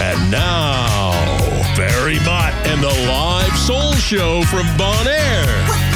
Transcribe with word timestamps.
And 0.00 0.30
now, 0.30 1.10
Barry 1.76 2.20
Mott 2.20 2.54
and 2.66 2.80
the 2.80 2.94
Live 3.08 3.56
Soul 3.58 3.92
Show 3.94 4.42
from 4.42 4.66
Bon 4.76 5.08
Air. 5.08 5.89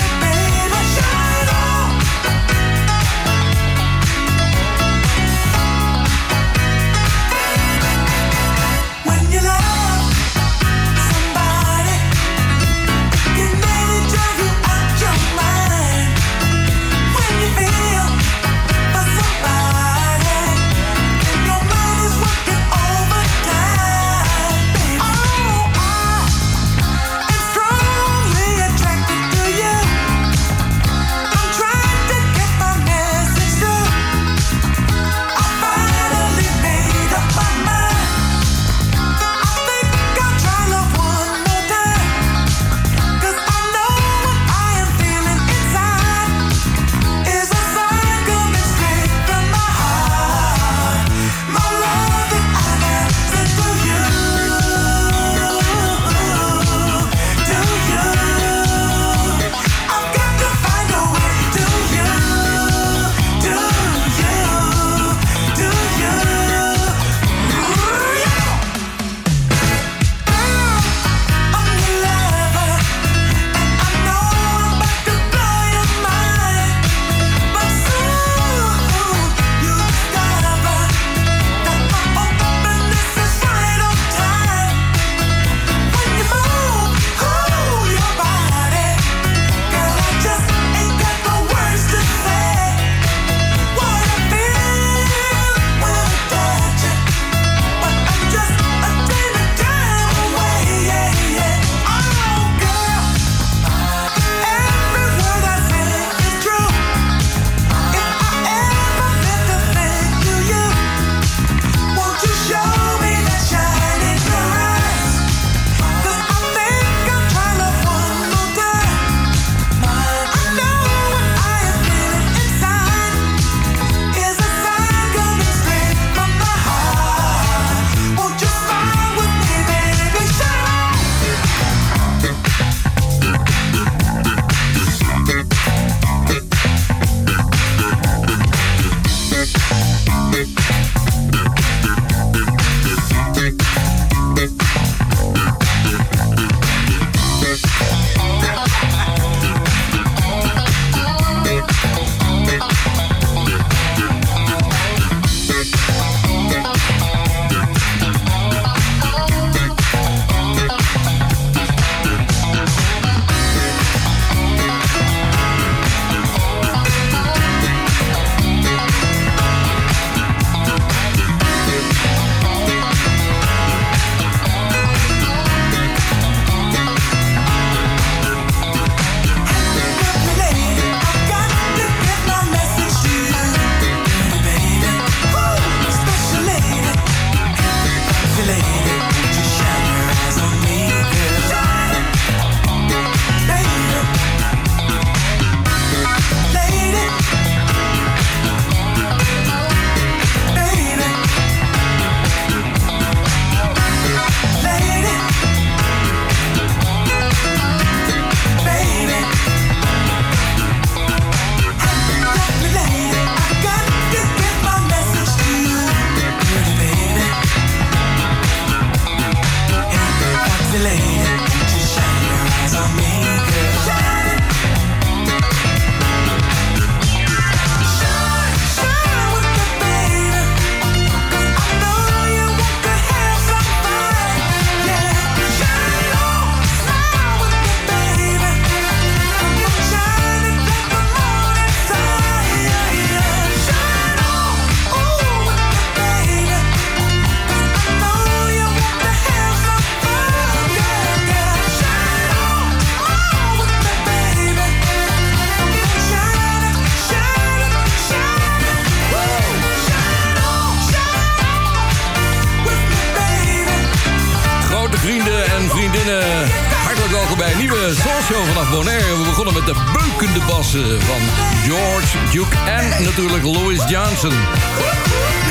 Johnson. 274.25 274.43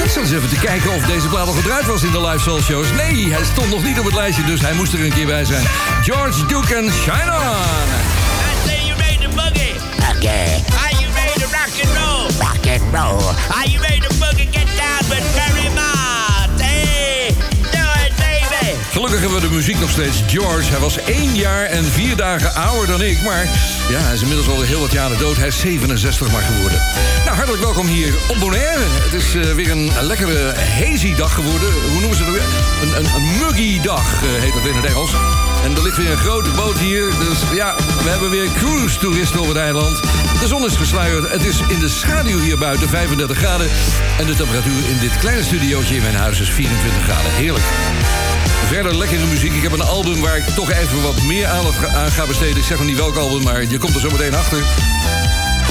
Ik 0.05 0.15
eens 0.15 0.31
even 0.31 0.49
te 0.49 0.59
kijken 0.59 0.93
of 0.93 1.05
deze 1.05 1.27
plaat 1.27 1.47
al 1.47 1.53
gedraaid 1.53 1.85
was 1.85 2.03
in 2.03 2.11
de 2.11 2.21
live 2.21 2.39
soul 2.39 2.61
shows. 2.61 2.87
Nee, 2.91 3.31
hij 3.33 3.43
stond 3.43 3.69
nog 3.69 3.83
niet 3.83 3.99
op 3.99 4.05
het 4.05 4.13
lijstje, 4.13 4.43
dus 4.43 4.61
hij 4.61 4.73
moest 4.73 4.93
er 4.93 5.03
een 5.03 5.13
keer 5.13 5.25
bij 5.25 5.45
zijn. 5.45 5.65
George 6.03 6.45
Duke 6.45 6.75
en 6.75 6.91
Shine 6.91 7.31
On. 7.31 7.87
I 8.49 8.67
say 8.67 8.85
you 8.85 8.97
made 8.97 9.19
the 9.19 9.35
boogie. 9.35 9.73
Rock 12.39 12.67
and 12.67 12.81
roll? 12.91 13.19
Roll. 13.19 13.33
Are 13.49 13.69
you 13.69 13.81
made 13.81 14.01
the 14.07 14.15
boogie 14.19 14.47
get 14.51 14.67
down 14.77 15.09
with 15.09 15.23
Mary 15.35 15.69
Hey, 16.57 17.35
baby. 18.17 18.75
Gelukkig 18.91 19.19
hebben 19.19 19.41
we 19.41 19.47
de 19.47 19.53
muziek 19.53 19.79
nog 19.79 19.89
steeds. 19.89 20.23
George, 20.27 20.69
hij 20.69 20.79
was 20.79 20.97
één 20.97 21.35
jaar 21.35 21.65
en 21.65 21.85
vier 21.85 22.15
dagen 22.15 22.53
ouder 22.53 22.87
dan 22.87 23.01
ik, 23.01 23.21
maar 23.21 23.47
ja, 23.89 23.99
hij 23.99 24.13
is 24.13 24.21
inmiddels 24.21 24.47
al 24.47 24.61
heel 24.61 24.79
wat 24.79 24.91
jaren 24.91 25.17
dood. 25.19 25.37
Hij 25.37 25.47
is 25.47 25.59
67 25.59 26.31
maar 26.31 26.41
geworden. 26.41 26.81
Nou, 27.25 27.35
hartelijk 27.35 27.63
welkom 27.63 27.87
hier 27.87 28.13
op 28.27 28.39
Bonaire. 28.39 28.83
Het 28.83 29.13
is 29.13 29.35
eh, 29.35 29.53
weer 29.53 29.71
een, 29.71 29.91
lekkere 30.01 30.53
hazy 30.55 31.15
dag 31.15 31.33
geworden. 31.33 31.71
Hoe 31.71 31.99
noemen 31.99 32.17
ze 32.17 32.23
dat 32.23 32.33
weer? 32.33 32.43
Een, 32.81 32.97
een, 32.97 33.15
een 33.15 33.37
muggy 33.39 33.81
dag 33.81 34.23
eh, 34.23 34.29
heet 34.41 34.53
dat 34.53 34.65
in 34.65 34.75
het 34.75 34.85
Engels. 34.85 35.13
En 35.63 35.75
er 35.75 35.83
ligt 35.83 35.97
weer 35.97 36.11
een 36.11 36.17
grote 36.17 36.51
boot 36.51 36.77
hier. 36.77 37.09
Dus 37.19 37.39
ja, 37.53 37.75
we 38.03 38.09
hebben 38.09 38.29
weer 38.29 38.51
cruise-toeristen 38.51 39.39
op 39.39 39.47
het 39.47 39.57
eiland. 39.57 40.01
De 40.39 40.47
zon 40.47 40.65
is 40.65 40.75
gesluierd. 40.75 41.31
Het 41.31 41.45
is 41.45 41.59
in 41.67 41.79
de 41.79 41.89
schaduw 41.89 42.39
hier 42.39 42.57
buiten 42.57 42.89
35 42.89 43.37
graden. 43.37 43.69
En 44.19 44.25
de 44.25 44.35
temperatuur 44.35 44.89
in 44.89 44.99
dit 44.99 45.17
kleine 45.17 45.43
studiootje 45.43 45.95
in 45.95 46.01
mijn 46.01 46.15
huis 46.15 46.39
is 46.39 46.49
24 46.49 47.03
graden. 47.03 47.31
Heerlijk. 47.31 47.65
Verder 48.67 48.95
lekkere 48.95 49.25
muziek. 49.25 49.53
Ik 49.53 49.61
heb 49.63 49.71
een 49.71 49.81
album 49.83 50.21
waar 50.21 50.37
ik 50.37 50.45
toch 50.47 50.71
even 50.71 51.01
wat 51.01 51.21
meer 51.21 51.47
aandacht 51.47 51.87
aan 51.87 52.11
ga 52.11 52.25
besteden. 52.25 52.57
Ik 52.57 52.63
zeg 52.63 52.77
nog 52.77 52.87
niet 52.87 52.97
welk 52.97 53.15
album, 53.15 53.43
maar 53.43 53.61
je 53.61 53.77
komt 53.77 53.93
er 53.95 53.99
zo 53.99 54.09
meteen 54.09 54.35
achter. 54.35 54.63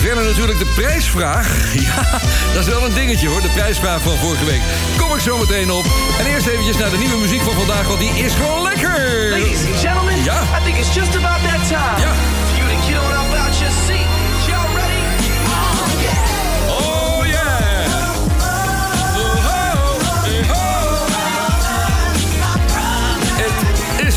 Verder 0.01 0.25
natuurlijk 0.25 0.59
de 0.59 0.73
prijsvraag. 0.75 1.49
Ja, 1.87 2.21
dat 2.55 2.67
is 2.67 2.69
wel 2.69 2.85
een 2.85 2.95
dingetje 2.95 3.29
hoor, 3.29 3.41
de 3.41 3.49
prijsvraag 3.49 4.03
van 4.03 4.17
vorige 4.17 4.45
week. 4.45 4.61
Kom 4.97 5.15
ik 5.15 5.21
zo 5.21 5.39
meteen 5.39 5.71
op. 5.71 5.87
En 6.19 6.27
eerst 6.27 6.47
eventjes 6.47 6.77
naar 6.77 6.91
de 6.91 6.99
nieuwe 6.99 7.17
muziek 7.17 7.43
van 7.43 7.55
vandaag, 7.55 7.87
want 7.87 7.99
die 8.01 8.11
is 8.11 8.35
gewoon 8.35 8.63
lekker. 8.63 9.31
Ladies 9.31 9.65
and 9.67 9.81
gentlemen, 9.81 10.25
Ja. 10.25 10.43
I 10.61 10.65
think 10.65 10.77
it's 10.79 10.95
just 10.95 11.17
about 11.17 11.43
that 11.43 11.69
time 11.69 12.01
Ja. 12.01 12.13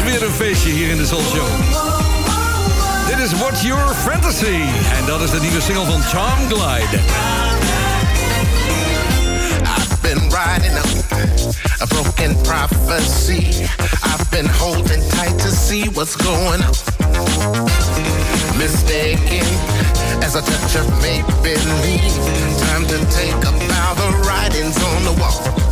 Weer 0.06 0.24
een 0.24 0.32
feestje 0.32 0.70
hier 0.70 0.90
in 0.90 0.98
de. 0.98 1.06
Dit 3.08 3.20
is 3.20 3.34
What's 3.40 3.62
Your 3.62 3.94
Fantasy. 3.94 4.62
En 4.98 5.06
dat 5.06 5.22
is 5.22 5.32
de 5.32 5.40
nieuwe 5.40 5.62
single 5.62 5.86
van 5.86 6.02
Tom 6.12 6.48
Glide. 6.48 7.00
I've 9.78 10.02
been 10.02 10.30
riding 10.30 10.78
a, 11.82 11.86
broken 11.88 12.42
prophecy. 12.42 13.68
I've 14.04 14.30
been 14.30 14.50
holding 14.50 15.10
tight 15.10 15.40
to 15.40 15.50
see 15.50 15.90
what's 15.94 16.16
going 16.16 16.64
on. 16.64 16.76
Mistaken 18.58 19.48
as 20.22 20.36
a 20.36 20.42
touch 20.42 20.76
of 20.76 21.02
make 21.02 21.26
believe. 21.42 22.14
Time 22.60 22.86
to 22.88 22.98
take 23.10 23.48
a 23.48 23.52
bow, 23.68 23.94
the 23.96 24.10
writings 24.28 24.78
on 24.84 25.04
the 25.04 25.22
wall. 25.22 25.65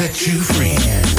Set 0.00 0.26
you 0.26 0.40
free. 0.40 1.09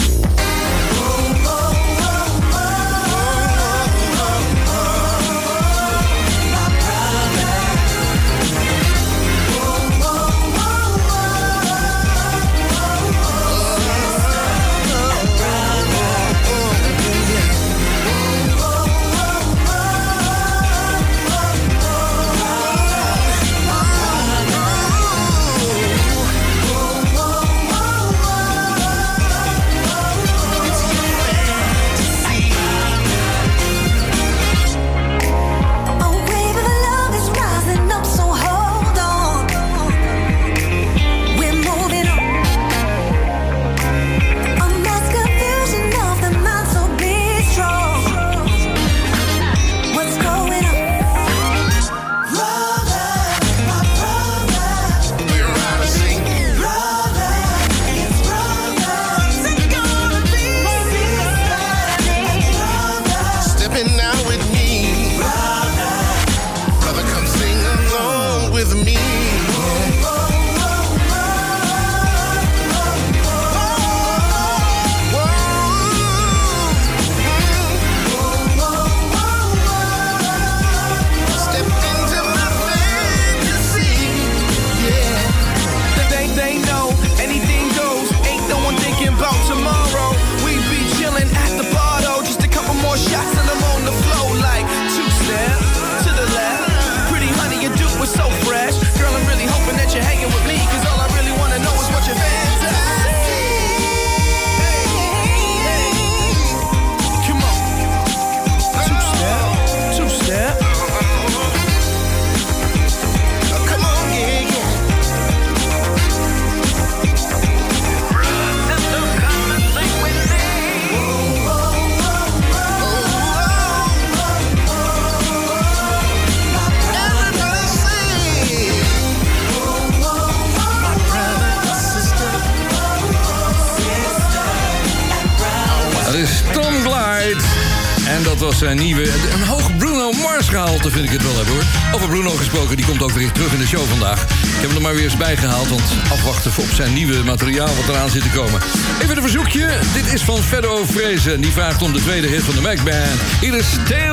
Materiaal 147.42 147.76
wat 147.76 147.90
eraan 147.90 148.10
zit 148.10 148.22
te 148.22 148.30
komen. 148.30 148.62
Even 149.02 149.16
een 149.16 149.22
verzoekje. 149.22 149.80
Dit 149.94 150.14
is 150.14 150.22
van 150.22 150.38
Feddo 150.38 150.86
Vrezen. 150.86 151.42
Die 151.42 151.52
vraagt 151.52 151.82
om 151.82 151.94
de 151.94 152.02
tweede 152.02 152.28
hit 152.28 152.44
van 152.44 152.56
de 152.56 152.62
Mac 152.62 152.84
Band. 152.84 153.22
Hier 153.40 153.54
is 153.54 153.72
Stalemate. 153.72 154.11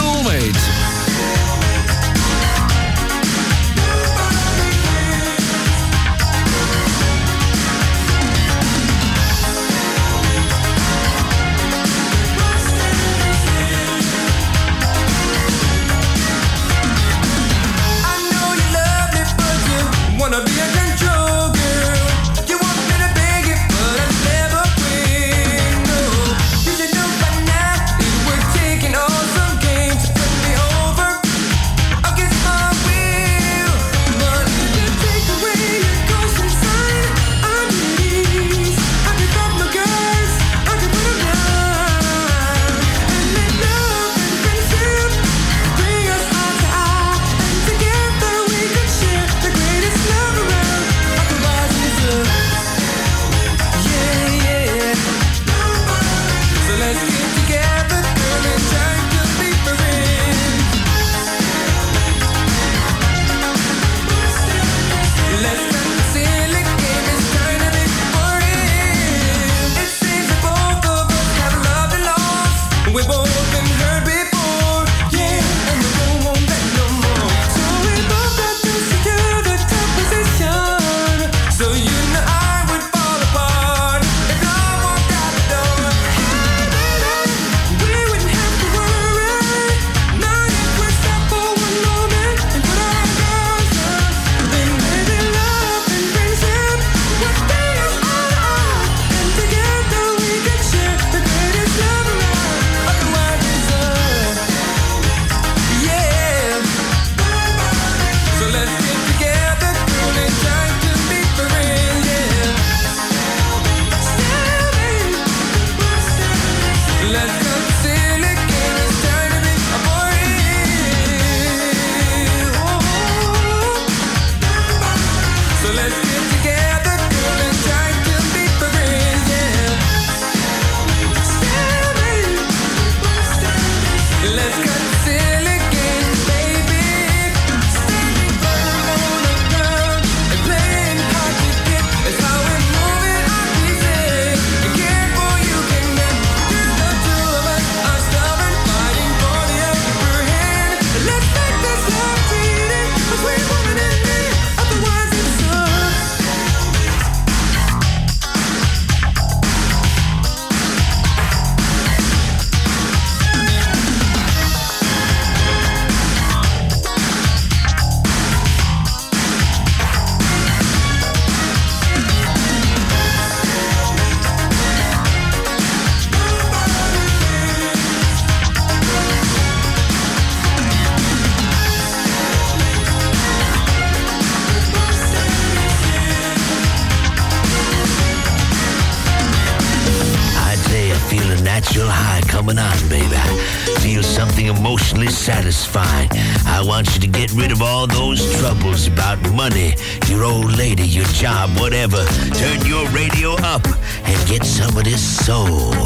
Job, 201.18 201.50
whatever. 201.58 202.04
Turn 202.34 202.64
your 202.64 202.88
radio 202.90 203.32
up 203.42 203.66
and 204.04 204.28
get 204.28 204.44
some 204.44 204.76
of 204.76 204.84
this 204.84 205.02
soul. 205.26 205.77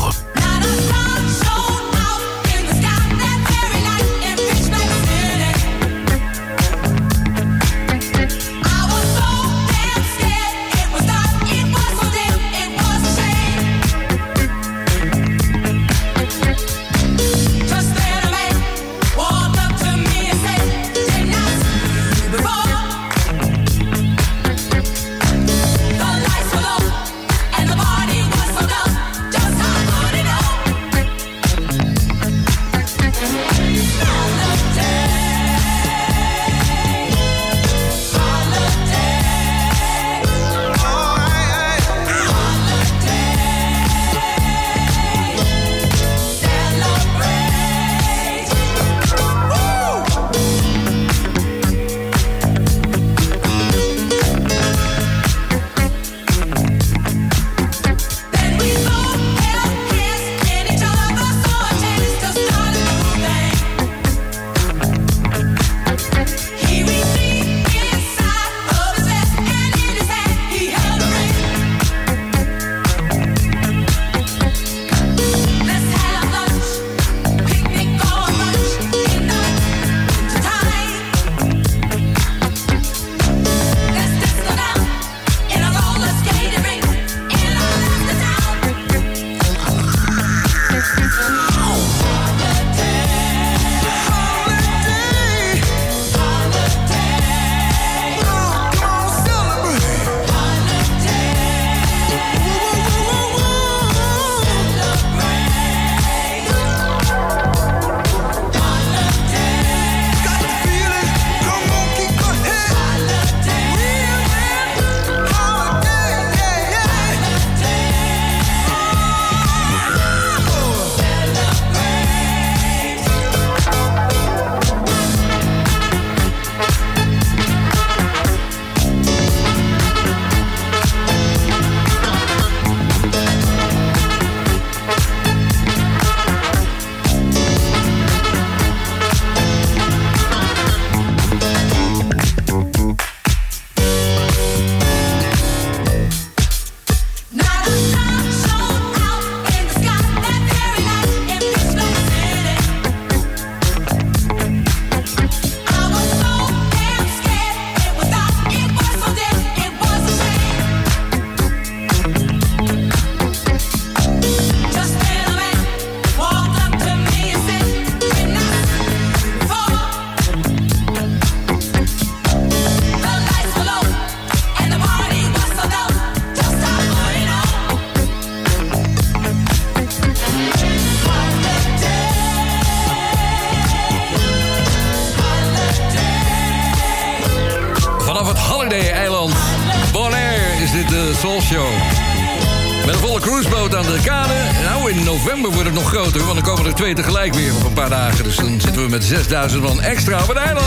2000 199.49 199.75
man 199.75 199.90
extra 199.90 200.22
op 200.22 200.28
het 200.28 200.37
eiland. 200.37 200.66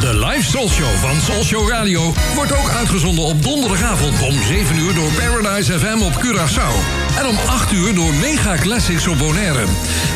De 0.00 0.26
live 0.26 0.42
Soul 0.42 0.68
Show 0.68 0.94
van 0.94 1.20
Soul 1.20 1.44
Show 1.44 1.68
Radio 1.68 2.12
wordt 2.34 2.52
ook 2.52 2.68
uitgezonden 2.70 3.24
op 3.24 3.42
donderdagavond 3.42 4.22
om 4.22 4.42
7 4.42 4.78
uur 4.78 4.94
door 4.94 5.10
Paradise 5.12 5.78
FM 5.78 6.02
op 6.02 6.12
Curaçao. 6.12 6.74
En 7.18 7.26
om 7.26 7.36
8 7.46 7.72
uur 7.72 7.94
door 7.94 8.14
Mega 8.14 8.54
Classics 8.56 9.06
op 9.06 9.18
Bonaire. 9.18 9.64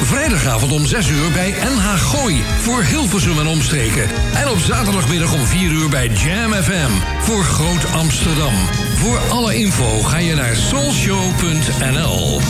Vrijdagavond 0.02 0.72
om 0.72 0.86
6 0.86 1.08
uur 1.08 1.30
bij 1.32 1.50
NH 1.50 1.84
Gooi 1.84 2.44
voor 2.60 2.82
Hilversum 2.82 3.38
en 3.38 3.46
omstreken. 3.46 4.08
En 4.34 4.48
op 4.48 4.58
zaterdagmiddag 4.58 5.32
om 5.32 5.46
4 5.46 5.70
uur 5.70 5.88
bij 5.88 6.08
Jam 6.08 6.52
FM 6.52 6.90
voor 7.20 7.44
Groot 7.44 7.92
Amsterdam. 7.92 8.54
Voor 8.96 9.18
alle 9.28 9.56
info 9.56 10.00
ga 10.02 10.18
je 10.18 10.34
naar 10.34 10.56
soulshow.nl. 10.56 12.40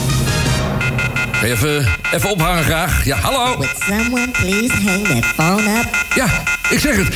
Even, 1.47 1.87
even 2.15 2.31
ophangen 2.31 2.65
graag? 2.65 3.05
Ja, 3.05 3.17
hallo? 3.17 3.57
Would 3.57 3.77
someone 3.89 4.31
please 4.31 4.73
hang 4.73 5.07
that 5.07 5.25
phone 5.25 5.79
up? 5.79 6.07
Ja, 6.15 6.27
ik 6.71 6.79
zeg 6.79 6.97
het. 6.97 7.15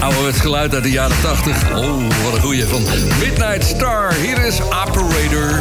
Ouderwets 0.00 0.40
geluid 0.40 0.74
uit 0.74 0.82
de 0.82 0.90
jaren 0.90 1.20
80. 1.22 1.70
Oh, 1.74 2.06
wat 2.24 2.34
een 2.34 2.40
goeie 2.40 2.64
van 2.64 2.82
Midnight 3.18 3.64
Star. 3.64 4.12
Hier 4.14 4.44
is 4.44 4.60
Operator. 4.62 5.58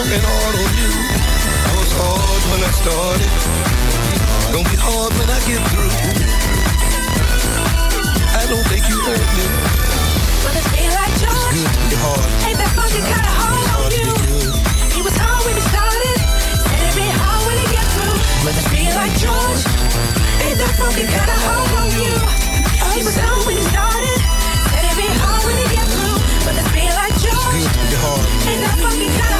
George, 0.00 0.12
ain't 0.16 0.24
hard 0.24 0.56
on 0.56 0.72
you? 0.80 0.92
I 1.60 1.72
was 1.76 1.92
hard 1.92 2.42
when 2.48 2.60
I 2.64 2.72
started. 2.72 3.30
Gonna 4.48 4.64
be 4.72 4.78
hard 4.80 5.12
when 5.12 5.28
I 5.28 5.36
get 5.44 5.60
through. 5.68 5.92
I 8.32 8.48
don't 8.48 8.64
think 8.72 8.88
you 8.88 8.96
hurt 8.96 9.28
me. 9.36 9.44
But 10.40 10.56
it 10.56 10.64
feel 10.72 10.88
like 10.96 11.12
It's 11.12 11.20
George. 11.20 11.52
good 11.52 11.68
to 11.68 11.80
be 11.84 11.96
hard. 12.00 12.24
Ain't 12.48 12.56
that 12.64 12.72
funky 12.72 13.00
kinda 13.04 13.28
hard 13.28 13.66
on 13.76 13.92
you? 13.92 14.08
He 14.96 15.00
was 15.04 15.12
hard 15.20 15.44
when 15.44 15.52
he 15.60 15.64
started. 15.68 16.16
Said 16.64 16.80
it 16.80 16.94
be 16.96 17.04
hard 17.20 17.40
when 17.44 17.56
he 17.60 17.66
get 17.68 17.84
through. 17.92 18.16
But 18.40 18.56
it 18.56 18.66
feel 18.72 18.94
like 18.96 19.12
George. 19.20 19.62
Ain't 20.48 20.58
that 20.64 20.72
funky 20.80 21.04
kinda 21.12 21.36
hard 21.44 21.68
on 21.76 21.88
you? 22.00 22.16
He 22.96 23.04
was 23.04 23.16
hard 23.20 23.44
when 23.44 23.56
he 23.60 23.64
started. 23.68 24.16
Said 24.72 24.80
it 24.80 24.96
be 24.96 25.08
hard 25.20 25.44
when 25.44 25.56
he 25.60 25.66
get 25.76 25.84
through. 25.92 26.16
But 26.48 26.56
it 26.56 26.68
feel 26.72 26.94
like 26.96 27.14
George. 27.20 27.52
Good 27.52 27.68
to 27.68 27.84
be 27.84 27.96
hard. 28.00 28.24
Ain't 28.48 28.60
that 28.64 28.76
funky 28.80 29.08
kinda 29.12 29.28
hard 29.28 29.39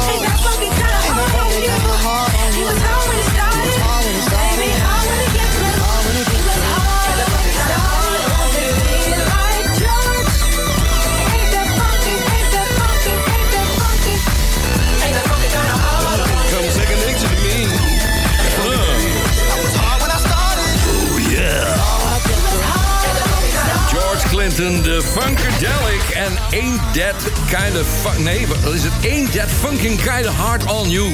Clinton, 24.61 24.83
de 24.83 25.01
Funkadelic 25.01 26.09
en 26.13 26.37
Ain't 26.51 26.81
That 26.93 27.31
Kind 27.47 27.81
of 27.81 27.87
Fun... 28.01 28.23
Nee, 28.23 28.47
wat 28.47 28.73
is 28.73 28.83
het? 28.83 28.93
Ain't 29.11 29.31
That 29.31 29.47
Funkin' 29.59 29.95
Kind 29.95 30.27
of 30.27 30.35
Hard 30.35 30.71
On 30.71 30.89
You. 30.89 31.09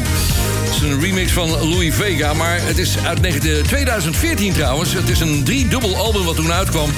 Het 0.63 0.75
is 0.75 0.81
een 0.81 0.99
remix 0.99 1.31
van 1.31 1.49
Louis 1.49 1.95
Vega, 1.95 2.33
maar 2.33 2.59
het 2.61 2.77
is 2.77 2.97
uit 2.97 3.21
19 3.21 3.63
2014 3.63 4.53
trouwens. 4.53 4.93
Het 4.93 5.09
is 5.09 5.19
een 5.19 5.43
driedubbel 5.43 5.95
album 5.95 6.23
wat 6.23 6.35
toen 6.35 6.53
uitkwam. 6.53 6.89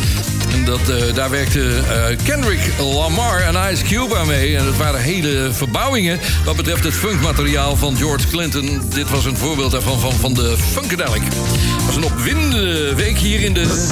En 0.53 0.65
dat, 0.65 0.89
eh, 0.89 1.15
daar 1.15 1.29
werkte 1.29 1.75
eh, 1.77 2.17
Kendrick 2.23 2.71
Lamar 2.79 3.41
en 3.41 3.71
Ice 3.71 3.83
Cube 3.83 4.17
aan 4.17 4.27
mee. 4.27 4.57
En 4.57 4.65
het 4.65 4.77
waren 4.77 5.01
hele 5.01 5.49
verbouwingen 5.51 6.19
wat 6.45 6.55
betreft 6.55 6.83
het 6.83 6.93
funkmateriaal 6.93 7.75
van 7.75 7.97
George 7.97 8.27
Clinton. 8.27 8.81
Dit 8.93 9.09
was 9.09 9.25
een 9.25 9.37
voorbeeld 9.37 9.71
daarvan 9.71 9.99
van, 9.99 10.13
van 10.13 10.33
de 10.33 10.55
Funkadelic. 10.71 11.23
Was 11.89 11.97
een 11.97 12.03
opwindende 12.03 12.95
week 12.95 13.17
hier 13.17 13.41
in 13.41 13.53
de... 13.53 13.87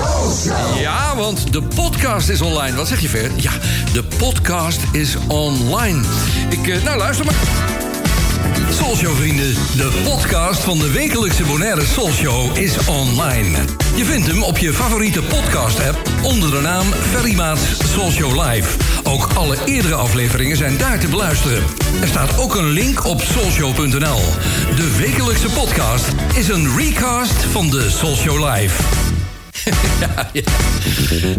Ja, 0.80 1.16
want 1.16 1.54
de 1.54 1.62
podcast 1.62 2.30
is 2.30 2.42
online. 2.42 2.76
Wat 2.76 2.88
zeg 2.88 3.00
je, 3.00 3.10
Ver? 3.10 3.32
Ja, 3.36 3.52
de 3.94 4.04
podcast 4.18 4.80
is 4.92 5.16
online. 5.28 6.04
Ik, 6.50 6.68
eh, 6.68 6.84
nou, 6.84 6.98
luister 6.98 7.26
maar. 7.26 7.36
Soulshow 8.72 9.16
vrienden, 9.16 9.54
de 9.54 10.02
podcast 10.04 10.60
van 10.60 10.78
de 10.80 10.92
wekelijkse 10.92 11.44
Bonaire 11.44 11.86
Soulshow 11.86 12.58
is 12.58 12.78
online. 12.86 13.58
Je 13.96 14.06
vindt 14.06 14.28
hem 14.28 14.44
op 14.44 14.58
je 14.58 14.74
favoriete 14.74 15.22
podcast 15.22 15.80
app 15.80 16.02
onder 16.24 16.52
de 16.52 16.62
naam 16.62 16.86
Ferry 17.12 17.36
Maats 17.36 17.62
Soulshow 17.94 18.44
Live. 18.44 18.87
Ook 19.08 19.28
alle 19.34 19.58
eerdere 19.66 19.96
afleveringen 19.96 20.58
zijn 20.58 20.78
daar 20.78 21.00
te 21.00 21.08
beluisteren. 21.08 21.64
Er 22.02 22.08
staat 22.08 22.38
ook 22.40 22.56
een 22.56 22.70
link 22.70 23.06
op 23.06 23.22
soulshow.nl. 23.22 24.20
De 24.76 24.96
wekelijkse 25.00 25.50
podcast 25.50 26.08
is 26.36 26.48
een 26.48 26.78
recast 26.78 27.44
van 27.52 27.70
de 27.70 27.90
Soulshow 27.90 28.54
Live. 28.54 28.84
ja, 30.00 30.32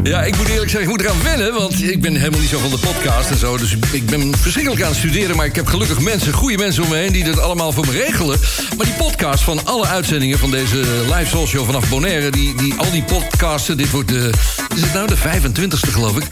ja. 0.03 0.23
ik 0.23 0.37
moet 0.37 0.49
eerlijk 0.49 0.71
zeggen, 0.71 0.91
ik 0.91 0.97
moet 0.97 1.01
eraan 1.01 1.23
wennen, 1.23 1.53
want 1.53 1.83
ik 1.83 2.01
ben 2.01 2.17
helemaal 2.17 2.41
niet 2.41 2.49
zo 2.49 2.59
van 2.59 2.71
de 2.71 2.79
podcast 2.79 3.31
en 3.31 3.39
zo. 3.39 3.57
Dus 3.57 3.77
ik 3.91 4.07
ben 4.07 4.37
verschrikkelijk 4.37 4.83
aan 4.83 4.89
het 4.89 4.99
studeren, 4.99 5.37
maar 5.37 5.47
ik 5.47 5.55
heb 5.55 5.67
gelukkig 5.67 6.01
mensen, 6.01 6.33
goede 6.33 6.57
mensen 6.57 6.83
om 6.83 6.89
me 6.89 6.97
heen 6.97 7.13
die 7.13 7.25
dit 7.25 7.41
allemaal 7.41 7.73
voor 7.73 7.87
me 7.87 7.93
regelen. 7.93 8.39
Maar 8.77 8.87
die 8.87 8.95
podcast 8.95 9.43
van 9.43 9.67
alle 9.67 9.87
uitzendingen 9.87 10.39
van 10.39 10.51
deze 10.51 10.77
live 11.15 11.47
show 11.47 11.65
vanaf 11.65 11.89
Bonaire, 11.89 12.31
die, 12.31 12.55
die, 12.55 12.75
al 12.77 12.91
die 12.91 13.03
podcasten, 13.03 13.77
dit 13.77 13.91
wordt 13.91 14.09
de, 14.09 14.31
is 14.77 14.81
het 14.81 14.93
nou 14.93 15.07
de 15.07 15.17
25ste 15.17 15.93
geloof 15.93 16.17
ik, 16.17 16.25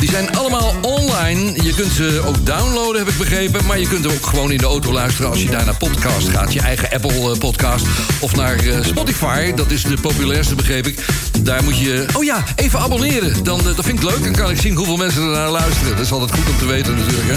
die 0.00 0.08
zijn 0.08 0.36
allemaal 0.36 0.74
online. 0.80 1.62
Je 1.62 1.74
kunt 1.74 1.92
ze 1.92 2.22
ook 2.26 2.46
downloaden, 2.46 2.98
heb 2.98 3.08
ik 3.08 3.18
begrepen, 3.18 3.66
maar 3.66 3.78
je 3.78 3.88
kunt 3.88 4.06
ook 4.06 4.26
gewoon 4.26 4.52
in 4.52 4.58
de 4.58 4.66
auto 4.66 4.92
luisteren 4.92 5.30
als 5.30 5.42
je 5.42 5.50
daar 5.50 5.64
naar 5.64 5.76
podcast 5.76 6.28
gaat, 6.28 6.52
je 6.52 6.60
eigen 6.60 6.90
Apple 6.90 7.32
eh, 7.32 7.38
podcast 7.38 7.86
of 8.20 8.36
naar 8.36 8.56
eh, 8.56 8.84
Spotify, 8.84 9.54
dat 9.54 9.70
is 9.70 9.82
de 9.82 9.96
populairste 10.00 10.54
begreep 10.54 10.86
ik. 10.86 10.98
Daar 11.40 11.64
moet 11.64 11.78
je, 11.78 12.06
oh 12.12 12.24
ja, 12.24 12.44
even 12.56 12.78
abonneren. 12.78 13.44
Dan, 13.44 13.58
eh, 13.58 13.76
dat 13.76 13.84
vind 13.84 13.98
ik 13.98 14.10
leuk. 14.10 14.22
Dan 14.22 14.32
kan 14.32 14.50
ik 14.50 14.60
zien 14.60 14.74
hoeveel 14.74 14.96
mensen 14.96 15.22
er 15.22 15.28
naar 15.28 15.50
luisteren. 15.50 15.96
Dat 15.96 16.04
is 16.04 16.12
altijd 16.12 16.30
goed 16.30 16.48
om 16.48 16.58
te 16.58 16.66
weten 16.66 16.96
natuurlijk, 16.96 17.28
hè. 17.28 17.36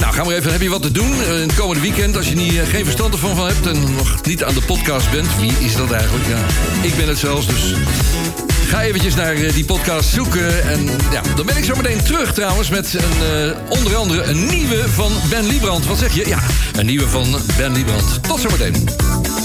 Nou, 0.00 0.14
ga 0.14 0.24
maar 0.24 0.34
even. 0.34 0.52
Heb 0.52 0.60
je 0.60 0.68
wat 0.68 0.82
te 0.82 0.92
doen 0.92 1.22
in 1.22 1.30
het 1.30 1.54
komende 1.54 1.82
weekend? 1.82 2.16
Als 2.16 2.28
je 2.28 2.34
niet, 2.34 2.52
geen 2.68 2.84
verstand 2.84 3.12
ervan 3.12 3.36
van 3.36 3.46
hebt 3.46 3.66
en 3.66 3.94
nog 3.94 4.24
niet 4.24 4.44
aan 4.44 4.54
de 4.54 4.62
podcast 4.62 5.10
bent. 5.10 5.26
Wie 5.40 5.52
is 5.58 5.76
dat 5.76 5.90
eigenlijk? 5.90 6.28
Ja, 6.28 6.38
ik 6.82 6.96
ben 6.96 7.08
het 7.08 7.18
zelfs, 7.18 7.46
dus... 7.46 7.74
Ga 8.74 8.82
eventjes 8.82 9.14
naar 9.14 9.34
eh, 9.34 9.52
die 9.52 9.64
podcast 9.64 10.08
zoeken. 10.08 10.62
En 10.64 10.84
ja, 11.12 11.22
dan 11.36 11.46
ben 11.46 11.56
ik 11.56 11.64
zo 11.64 11.74
meteen 11.74 12.02
terug 12.02 12.32
trouwens 12.32 12.70
met 12.70 12.94
een, 12.94 13.48
eh, 13.48 13.78
onder 13.80 13.96
andere 13.96 14.22
een 14.22 14.46
nieuwe 14.46 14.88
van 14.88 15.12
Ben 15.30 15.46
Liebrand. 15.46 15.86
Wat 15.86 15.98
zeg 15.98 16.14
je? 16.14 16.28
Ja, 16.28 16.38
een 16.78 16.86
nieuwe 16.86 17.08
van 17.08 17.36
Ben 17.56 17.72
Liebrand. 17.72 18.22
Tot 18.22 18.40
zometeen. 18.40 19.43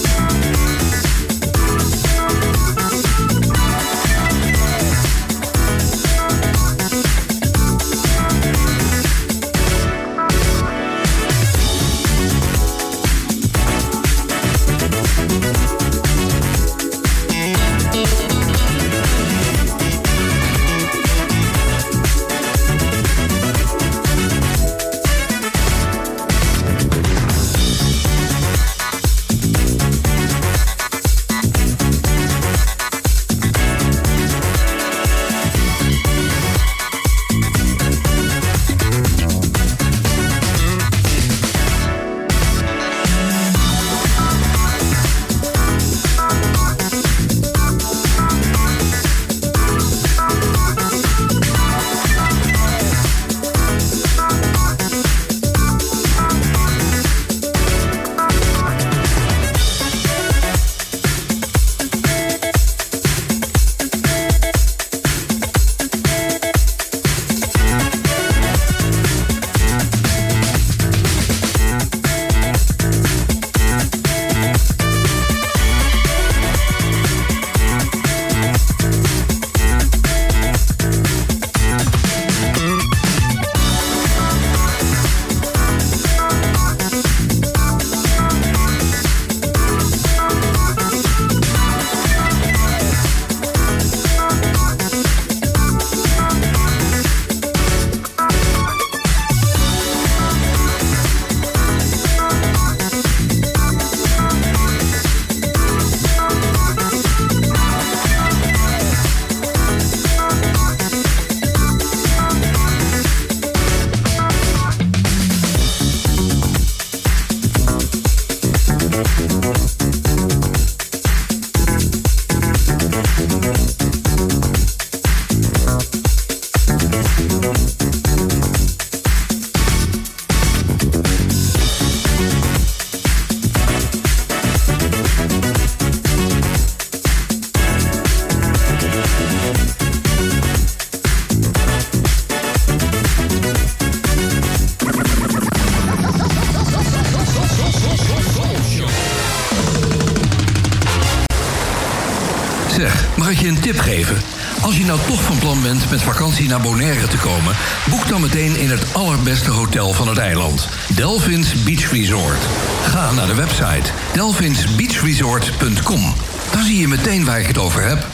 Vakantie 156.40 156.58
naar 156.58 156.72
Bonaire 156.72 157.08
te 157.08 157.18
komen... 157.18 157.56
boek 157.90 158.08
dan 158.08 158.22
meteen 158.22 158.56
in 158.56 158.70
het 158.70 158.94
allerbeste 158.94 159.52
hotel 159.52 159.94
van 159.94 160.08
het 160.08 160.18
eiland. 160.18 160.68
Delphins 160.96 161.64
Beach 161.64 161.92
Resort. 161.92 162.48
Ga 162.84 163.12
naar 163.12 163.28
de 163.28 163.36
website 163.36 163.92
delphinsbeachresort.com. 164.14 166.14
Dan 166.52 166.64
zie 166.64 166.80
je 166.80 166.88
meteen 166.88 167.26
waar 167.26 167.40
ik 167.40 167.48
het 167.48 167.58
over 167.58 167.88
heb. 167.88 168.06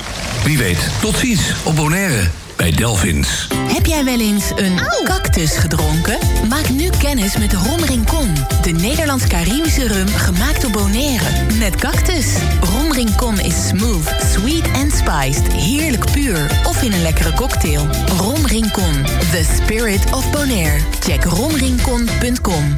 Wie 0.43 0.57
weet, 0.57 0.89
tot 1.01 1.17
ziens 1.17 1.53
op 1.63 1.75
Bonaire 1.75 2.29
bij 2.55 2.71
Delphins. 2.71 3.47
Heb 3.73 3.85
jij 3.85 4.03
wel 4.03 4.19
eens 4.19 4.51
een 4.55 4.79
cactus 5.03 5.57
gedronken? 5.57 6.17
Maak 6.49 6.69
nu 6.69 6.89
kennis 6.99 7.37
met 7.37 7.53
Rom 7.53 7.83
Rincon. 7.83 8.33
De 8.61 8.71
Nederlands-Caribische 8.71 9.87
rum 9.87 10.07
gemaakt 10.07 10.65
op 10.65 10.71
Bonaire. 10.71 11.25
Met 11.59 11.75
cactus. 11.75 12.25
Rom 12.61 12.91
Rincon 12.91 13.39
is 13.39 13.67
smooth, 13.67 14.15
sweet 14.33 14.71
en 14.73 14.91
spiced. 14.91 15.53
Heerlijk 15.53 16.11
puur. 16.11 16.61
Of 16.67 16.81
in 16.83 16.93
een 16.93 17.01
lekkere 17.01 17.33
cocktail. 17.33 17.87
Rom 18.17 18.45
Rincon. 18.45 19.03
The 19.31 19.45
spirit 19.55 20.13
of 20.13 20.31
Bonaire. 20.31 20.79
Check 20.99 21.23
romrincon.com. 21.23 22.75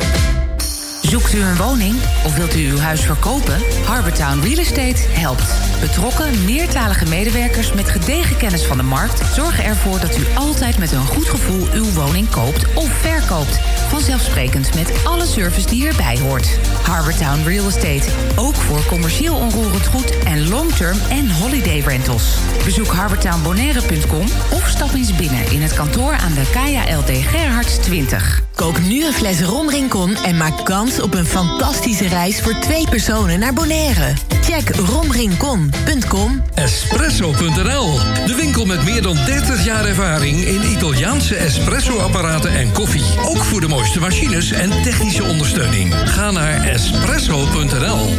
Zoekt 1.02 1.34
u 1.34 1.42
een 1.42 1.58
woning 1.58 1.96
of 2.26 2.36
wilt 2.36 2.56
u 2.56 2.70
uw 2.70 2.78
huis 2.78 3.02
verkopen? 3.02 3.62
Harbortown 3.86 4.40
Real 4.40 4.58
Estate 4.58 5.02
helpt. 5.10 5.67
Betrokken, 5.80 6.46
meertalige 6.46 7.06
medewerkers 7.06 7.74
met 7.74 7.90
gedegen 7.90 8.38
kennis 8.38 8.66
van 8.66 8.78
de 8.78 8.84
markt... 8.84 9.34
zorgen 9.34 9.64
ervoor 9.64 10.00
dat 10.00 10.18
u 10.18 10.26
altijd 10.36 10.78
met 10.78 10.92
een 10.92 11.06
goed 11.06 11.30
gevoel 11.30 11.68
uw 11.74 11.92
woning 11.92 12.30
koopt 12.30 12.74
of 12.74 12.90
verkoopt. 12.90 13.60
Vanzelfsprekend 13.90 14.76
met 14.76 14.92
alle 15.04 15.26
service 15.26 15.68
die 15.68 15.88
erbij 15.88 16.20
hoort. 16.20 16.60
Harbortown 16.82 17.44
Real 17.46 17.68
Estate. 17.68 18.12
Ook 18.36 18.56
voor 18.56 18.86
commercieel 18.86 19.36
onroerend 19.36 19.88
goed 19.88 20.18
en 20.24 20.50
long-term 20.50 20.98
en 21.10 21.32
holiday 21.32 21.80
rentals. 21.80 22.38
Bezoek 22.64 22.88
harbortownbonaire.com 22.88 24.28
of 24.54 24.68
stap 24.68 24.94
eens 24.94 25.16
binnen 25.16 25.52
in 25.52 25.62
het 25.62 25.74
kantoor 25.74 26.14
aan 26.14 26.34
de 26.34 26.50
Kaya 26.52 26.98
LD 26.98 27.12
Gerhards 27.12 27.78
20. 27.78 28.42
Kook 28.56 28.80
nu 28.80 29.06
een 29.06 29.14
fles 29.14 29.42
Rom 29.42 29.70
Rincon 29.70 30.16
en 30.16 30.38
maak 30.38 30.66
kans 30.66 31.02
op 31.02 31.14
een 31.14 31.26
fantastische 31.26 32.08
reis 32.08 32.42
voor 32.42 32.60
twee 32.60 32.90
personen 32.90 33.40
naar 33.40 33.54
Bonaire. 33.54 34.14
Check 34.48 34.76
romrincon.com. 34.76 36.44
Espresso.nl, 36.54 38.00
de 38.26 38.36
winkel 38.36 38.66
met 38.66 38.84
meer 38.84 39.02
dan 39.02 39.16
30 39.26 39.66
jaar 39.66 39.86
ervaring 39.86 40.38
in 40.38 40.62
Italiaanse 40.72 41.36
espresso-apparaten 41.36 42.52
en 42.52 42.72
koffie. 42.72 43.04
Ook 43.26 43.44
voor 43.44 43.62
de 43.62 43.68
mooiste 43.68 44.00
machines 44.00 44.52
en 44.52 44.70
technische 44.84 45.24
ondersteuning. 45.24 45.94
Ga 46.06 46.32
naar 46.32 46.64
espresso.nl. 46.64 48.10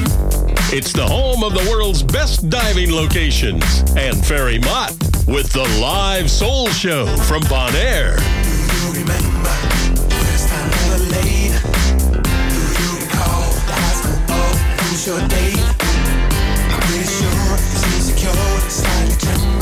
It's 0.71 0.91
the 0.91 1.01
home 1.01 1.45
of 1.45 1.53
the 1.53 1.65
world's 1.65 2.05
best 2.05 2.51
diving 2.51 2.91
locations. 2.91 3.65
And 4.11 4.27
Ferry 4.27 4.59
Mott 4.59 4.93
with 5.27 5.53
the 5.53 5.67
live 5.81 6.29
soul 6.29 6.69
show 6.69 7.07
from 7.19 7.43
Bonaire. 7.49 8.15
you 15.07 15.15
remember 15.17 15.78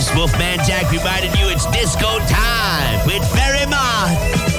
This 0.00 0.14
Wolfman 0.14 0.58
Jack 0.64 0.90
reminded 0.90 1.38
you 1.38 1.50
it's 1.50 1.66
disco 1.66 2.20
time 2.20 3.06
with 3.06 3.22
Ferry 3.34 3.66
Mott. 3.66 4.49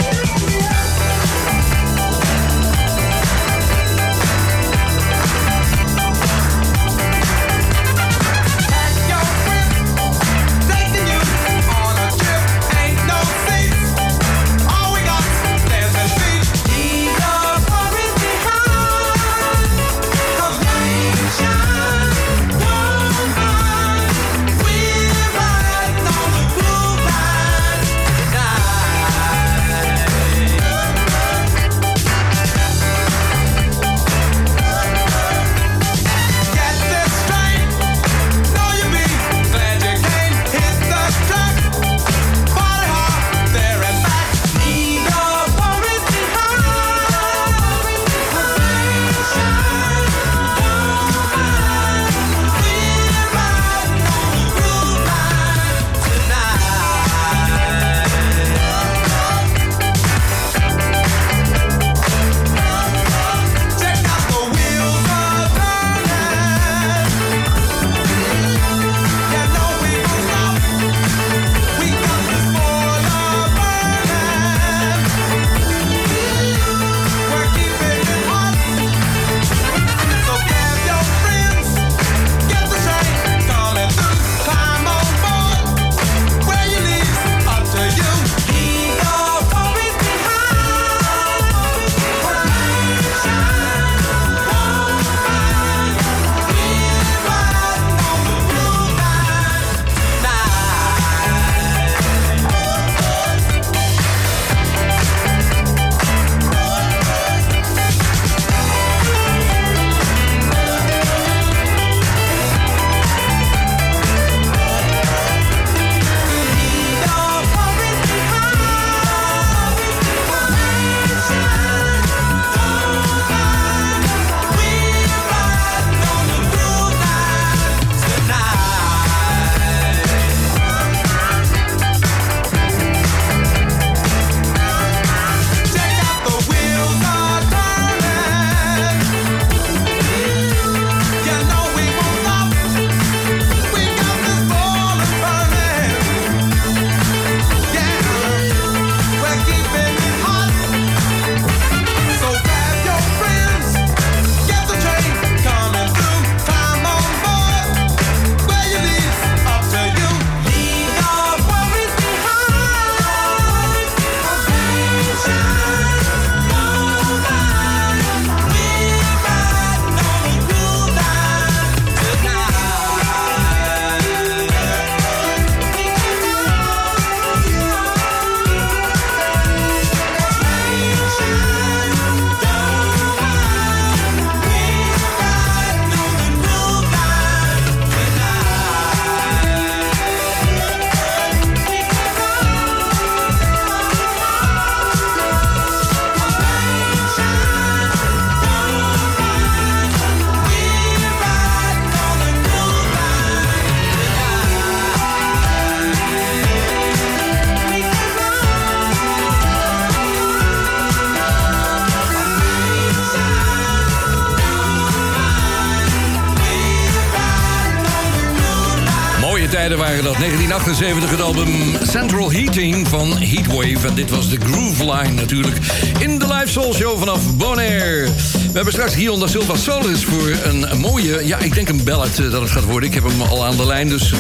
Waren 220.02 220.20
dat. 220.20 220.30
1978 220.30 221.10
het 221.10 221.22
album 221.22 221.88
Central 221.88 222.32
Heating 222.32 222.88
van 222.88 223.18
Heatwave. 223.18 223.88
En 223.88 223.96
dit 223.96 224.10
was 224.10 224.30
de 224.30 224.38
Groove 224.40 224.92
Line 224.92 225.14
natuurlijk. 225.14 225.58
In 226.00 226.20
de 226.20 226.28
live 226.28 226.48
soul 226.48 226.74
show 226.74 227.00
vanaf 227.00 227.36
Bonaire. 227.36 228.04
We 228.32 228.52
hebben 228.54 228.74
straks 228.74 228.94
Guillaume 228.94 229.20
da 229.20 229.28
Silva 229.28 229.56
Solis 229.56 230.06
voor 230.06 230.32
een, 230.44 230.80
mooie... 230.80 231.28
Ja, 231.28 231.38
ik 231.38 231.54
denk 231.54 231.70
een 231.70 231.84
ballad 231.84 232.20
eh, 232.20 232.32
dat 232.32 232.42
het 232.42 232.52
gaat 232.52 232.64
worden. 232.64 232.90
Ik 232.90 232.96
heb 232.96 233.04
hem 233.04 233.22
al 233.22 233.46
aan 233.46 233.58
de 233.58 233.66
lijn, 233.66 233.90
dus 233.90 234.14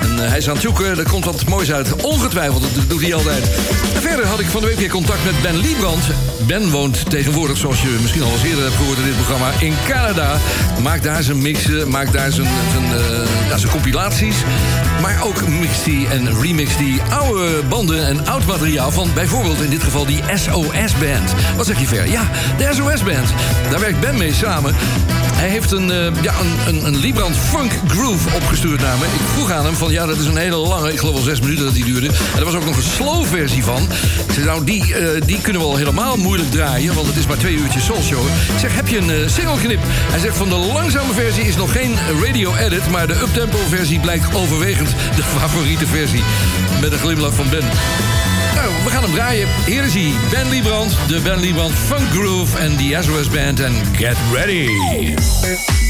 en, 0.00 0.22
eh, 0.22 0.28
hij 0.28 0.38
is 0.38 0.48
aan 0.48 0.54
het 0.54 0.62
zoeken. 0.62 0.98
Er 0.98 1.08
komt 1.08 1.24
wat 1.24 1.46
moois 1.46 1.72
uit. 1.72 2.02
Ongetwijfeld, 2.02 2.62
dat 2.62 2.88
doet 2.88 3.02
hij 3.02 3.14
altijd. 3.14 3.48
Verder 4.00 4.26
had 4.26 4.40
ik 4.40 4.46
van 4.46 4.60
de 4.60 4.66
week 4.66 4.78
weer 4.78 4.90
contact 4.90 5.24
met 5.24 5.42
Ben 5.42 5.56
Liebrand. 5.56 6.04
Ben 6.46 6.70
woont 6.70 7.10
tegenwoordig, 7.10 7.56
zoals 7.56 7.82
je 7.82 7.98
misschien 8.00 8.22
al 8.22 8.32
eens 8.32 8.42
eerder 8.42 8.64
hebt 8.64 8.76
gehoord 8.76 8.98
in 8.98 9.04
dit 9.04 9.14
programma... 9.14 9.50
in 9.60 9.74
Canada. 9.88 10.36
Maakt 10.82 11.02
daar 11.02 11.22
zijn 11.22 11.42
mixen, 11.42 11.88
maakt 11.88 12.12
daar 12.12 12.32
zijn, 12.32 12.48
zijn, 12.72 12.84
eh, 13.62 13.70
compilaties. 13.70 14.36
Maar 15.02 15.22
ook 15.24 15.48
mixt 15.48 15.84
hij 15.84 16.06
en 16.10 16.40
remixt 16.40 16.78
die 16.78 17.02
oude 17.02 17.62
banden 17.68 18.06
en 18.06 18.26
oud 18.26 18.46
materiaal... 18.46 18.90
van 18.90 19.10
bijvoorbeeld 19.14 19.60
in 19.60 19.70
dit 19.70 19.82
geval 19.82 20.06
die 20.06 20.22
SOS-band. 20.34 21.34
Wat 21.56 21.66
zeg 21.66 21.80
je 21.80 21.86
ver? 21.86 22.10
Ja, 22.10 22.30
de 22.58 22.68
SOS-band. 22.72 23.28
Daar 23.70 23.80
werkt 23.80 24.00
Ben 24.00 24.18
mee 24.18 24.34
samen. 24.34 24.74
Hij 25.34 25.48
heeft 25.48 25.70
een, 25.72 25.90
eh, 25.90 26.22
ja, 26.22 26.34
een, 26.40 26.74
een, 26.74 26.86
een 26.86 26.96
Librand 26.96 27.36
Funk 27.36 27.72
Groove 27.86 28.34
opgestuurd 28.34 28.80
naar 28.80 28.98
me. 28.98 29.04
Ik 29.04 29.26
vroeg 29.34 29.50
aan 29.50 29.64
hem 29.64 29.74
van, 29.74 29.92
ja, 29.92 30.06
dat 30.06 30.18
is 30.18 30.26
een 30.26 30.36
hele 30.36 30.56
lange... 30.56 30.92
ik 30.92 30.98
geloof 30.98 31.14
wel 31.14 31.22
zes 31.22 31.40
minuten 31.40 31.64
dat 31.64 31.74
die 31.74 31.84
duurde. 31.84 32.06
En 32.06 32.38
er 32.38 32.44
was 32.44 32.54
ook 32.54 32.64
nog 32.64 32.76
een 32.76 32.82
slow 32.82 33.24
versie 33.24 33.64
van. 33.64 33.88
Zei, 34.32 34.46
nou, 34.46 34.64
die, 34.64 34.94
eh, 34.94 35.22
die 35.26 35.40
kunnen 35.40 35.62
we 35.62 35.68
al 35.68 35.76
helemaal 35.76 36.16
moeilijk 36.16 36.35
draaien... 36.44 36.94
want 36.94 37.06
het 37.06 37.16
is 37.16 37.26
maar 37.26 37.36
twee 37.36 37.56
uurtjes 37.56 37.84
soul 37.84 38.02
show. 38.02 38.26
Ik 38.26 38.58
zeg, 38.58 38.74
heb 38.74 38.88
je 38.88 38.98
een 38.98 39.10
uh, 39.10 39.28
singleknip? 39.28 39.80
Hij 39.84 40.18
zegt, 40.18 40.36
van 40.36 40.48
de 40.48 40.54
langzame 40.54 41.12
versie 41.12 41.44
is 41.44 41.56
nog 41.56 41.72
geen 41.72 41.96
radio-edit... 42.24 42.90
maar 42.90 43.06
de 43.06 43.20
uptempo 43.20 43.58
versie 43.68 44.00
blijkt 44.00 44.34
overwegend 44.34 44.88
de 45.16 45.22
favoriete 45.38 45.86
versie. 45.86 46.22
Met 46.80 46.92
een 46.92 46.98
glimlach 46.98 47.34
van 47.34 47.48
Ben. 47.50 47.64
Nou, 48.54 48.68
we 48.84 48.90
gaan 48.90 49.02
hem 49.02 49.12
draaien. 49.12 49.48
Hier 49.66 49.84
is 49.84 49.94
hij, 49.94 50.12
Ben 50.30 50.48
Liebrand, 50.48 50.96
de 51.08 51.20
Ben 51.20 51.40
Liebrand 51.40 51.74
Funk 51.74 52.10
Groove... 52.10 52.58
en 52.58 52.76
de 52.76 52.98
SOS 53.00 53.28
Band 53.28 53.60
en 53.60 53.74
Get 53.92 54.16
Ready. 54.32 55.85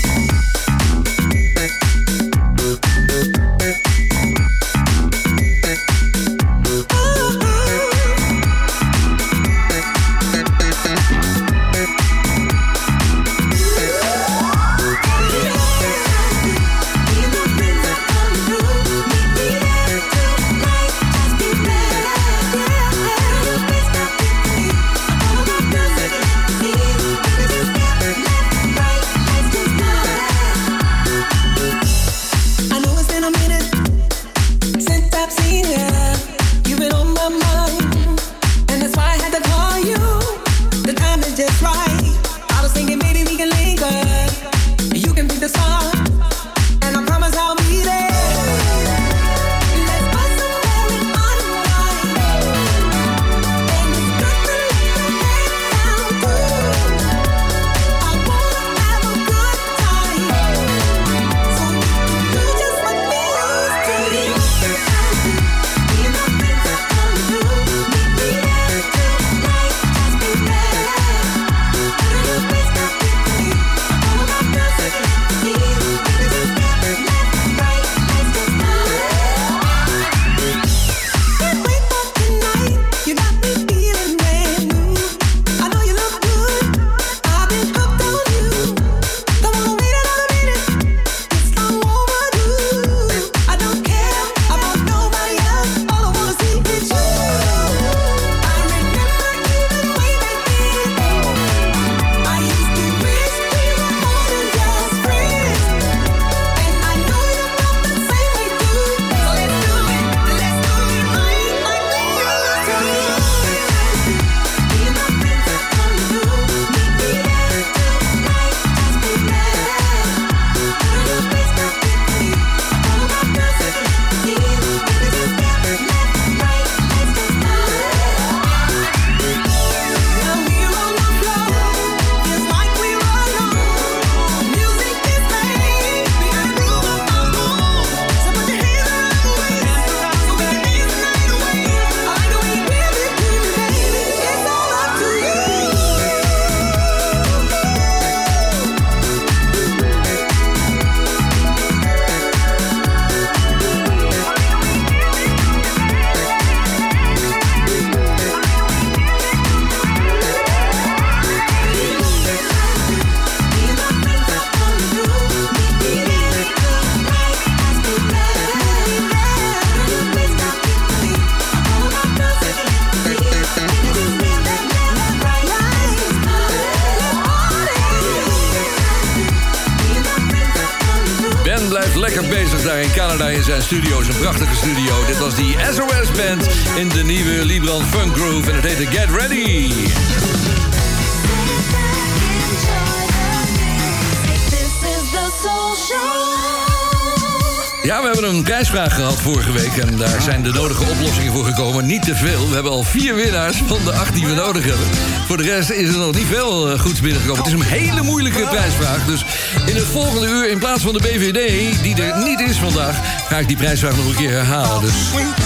Voor 205.26 205.36
de 205.36 205.42
rest 205.42 205.70
is 205.70 205.88
er 205.88 205.98
nog 205.98 206.14
niet 206.14 206.26
veel 206.26 206.70
eh, 206.70 206.80
goeds 206.80 207.00
binnengekomen. 207.00 207.44
Het 207.44 207.52
is 207.52 207.60
een 207.60 207.66
hele 207.66 208.02
moeilijke 208.02 208.46
prijsvraag. 208.50 209.04
Dus 209.04 209.24
in 209.66 209.76
het 209.76 209.84
volgende 209.84 210.26
uur, 210.26 210.50
in 210.50 210.58
plaats 210.58 210.82
van 210.82 210.92
de 210.92 210.98
BVD, 210.98 211.82
die 211.82 212.02
er 212.02 212.24
niet 212.24 212.40
is 212.40 212.56
vandaag, 212.56 212.96
ga 213.28 213.38
ik 213.38 213.48
die 213.48 213.56
prijsvraag 213.56 213.96
nog 213.96 214.06
een 214.06 214.14
keer 214.14 214.30
herhalen. 214.30 214.80
Dus 214.80 214.94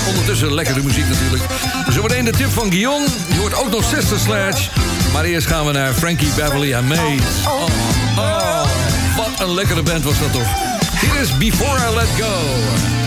ondertussen 0.09 0.55
lekkere 0.55 0.83
muziek 0.83 1.09
natuurlijk. 1.09 1.43
Zometeen 1.89 2.25
de 2.25 2.31
tip 2.31 2.51
van 2.51 2.71
Guillaume. 2.71 3.07
Je 3.33 3.39
hoort 3.39 3.55
ook 3.55 3.71
nog 3.71 3.85
Sister 3.85 4.19
Sledge. 4.19 4.69
Maar 5.13 5.25
eerst 5.25 5.47
gaan 5.47 5.67
we 5.67 5.73
naar 5.73 5.93
Frankie 5.93 6.33
Beverly 6.37 6.73
en 6.73 6.87
May. 6.87 7.19
Oh, 7.47 7.63
oh, 8.17 8.67
wat 9.17 9.49
een 9.49 9.55
lekkere 9.55 9.83
band 9.83 10.05
was 10.05 10.19
dat 10.19 10.33
toch. 10.33 10.49
Hier 11.01 11.21
is 11.21 11.37
Before 11.37 11.79
I 11.91 11.95
Let 11.95 12.09
Go. 12.19 13.00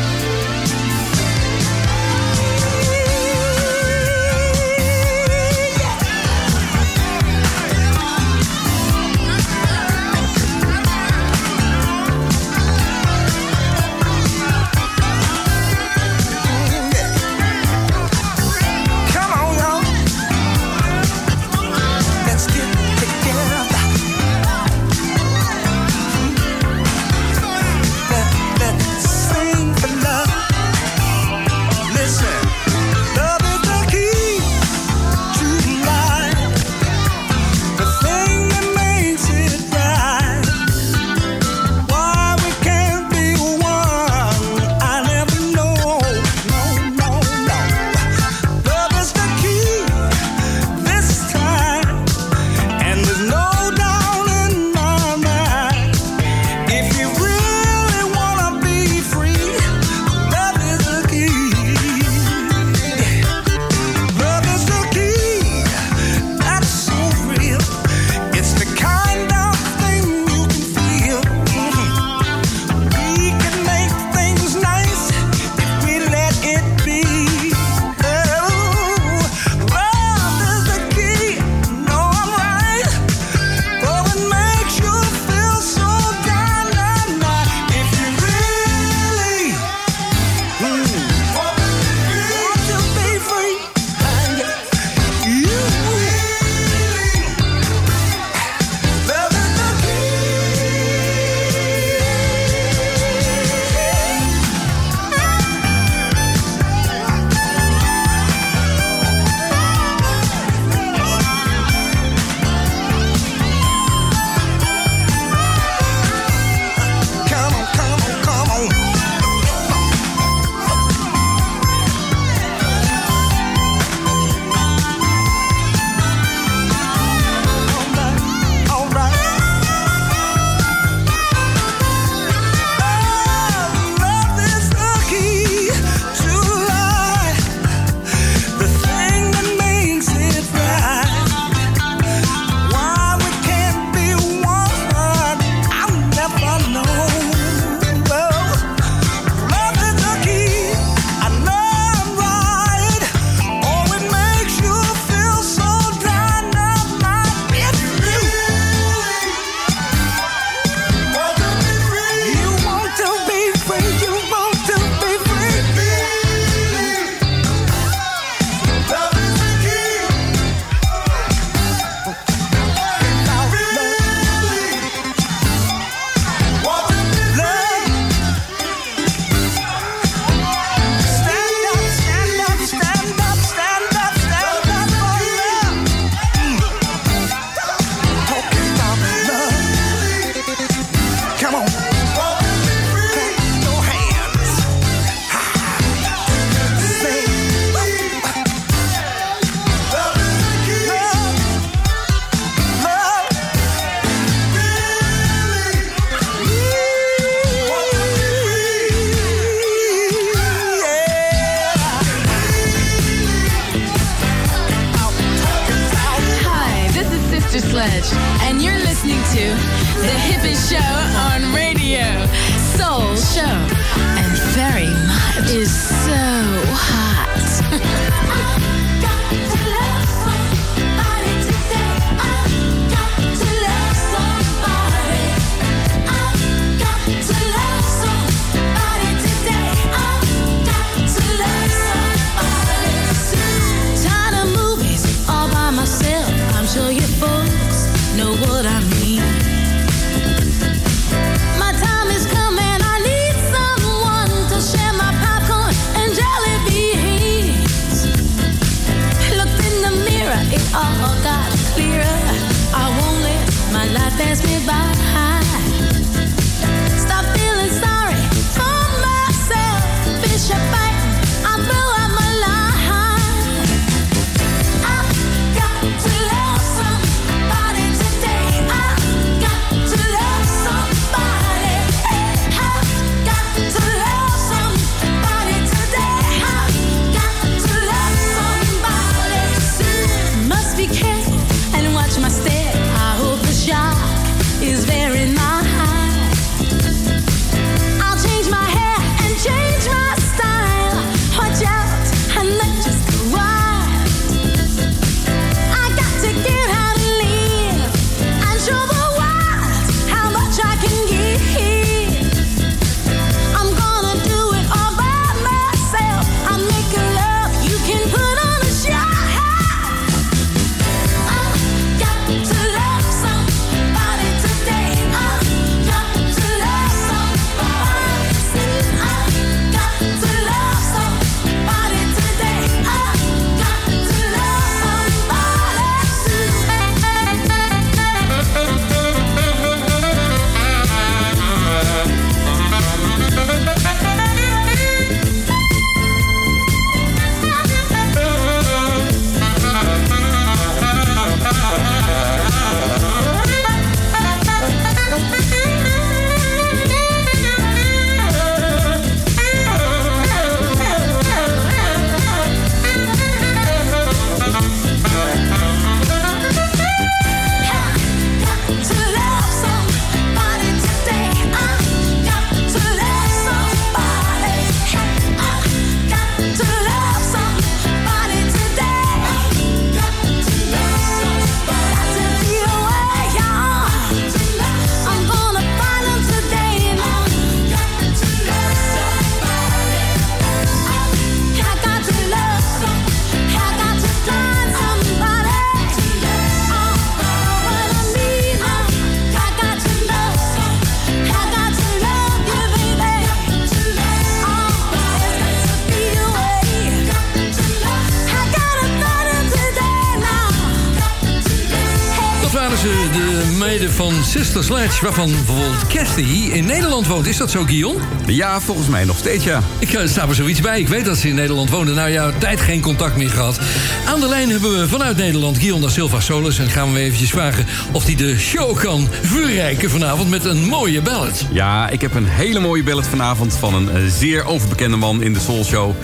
Sledge, 414.63 415.03
waarvan 415.03 415.31
bijvoorbeeld 415.31 415.87
Cathy 415.87 416.49
in 416.51 416.65
Nederland 416.65 417.07
woont. 417.07 417.27
Is 417.27 417.37
dat 417.37 417.51
zo, 417.51 417.63
Guillaume? 417.63 417.99
Ja, 418.25 418.61
volgens 418.61 418.87
mij 418.87 419.03
nog 419.03 419.17
steeds, 419.17 419.43
ja. 419.43 419.61
Ik 419.79 419.93
eh, 419.93 420.07
sta 420.07 420.27
er 420.27 420.35
zoiets 420.35 420.61
bij. 420.61 420.79
Ik 420.79 420.87
weet 420.87 421.05
dat 421.05 421.17
ze 421.17 421.27
in 421.27 421.35
Nederland 421.35 421.69
woonde. 421.69 421.93
Nou 421.93 422.09
ja, 422.09 422.31
tijd 422.37 422.61
geen 422.61 422.81
contact 422.81 423.15
meer 423.15 423.29
gehad. 423.29 423.59
Aan 424.05 424.19
de 424.19 424.27
lijn 424.27 424.49
hebben 424.49 424.79
we 424.79 424.87
vanuit 424.87 425.17
Nederland 425.17 425.57
Guillaume 425.57 425.85
da 425.85 425.91
Silva 425.91 426.19
Solis. 426.19 426.59
En 426.59 426.69
gaan 426.69 426.93
we 426.93 426.99
eventjes 426.99 427.29
vragen 427.29 427.65
of 427.91 428.05
hij 428.05 428.15
de 428.15 428.39
show 428.39 428.77
kan 428.77 429.07
verrijken 429.21 429.89
vanavond 429.89 430.29
met 430.29 430.45
een 430.45 430.65
mooie 430.65 431.01
ballad. 431.01 431.45
Ja, 431.51 431.89
ik 431.89 432.01
heb 432.01 432.13
een 432.13 432.27
hele 432.27 432.59
mooie 432.59 432.83
ballad 432.83 433.07
vanavond 433.07 433.53
van 433.53 433.73
een 433.73 433.89
eh, 433.89 434.01
zeer 434.17 434.45
overbekende 434.45 434.97
man 434.97 435.23
in 435.23 435.33
de 435.33 435.39
Soul 435.39 435.63
Show. 435.63 435.95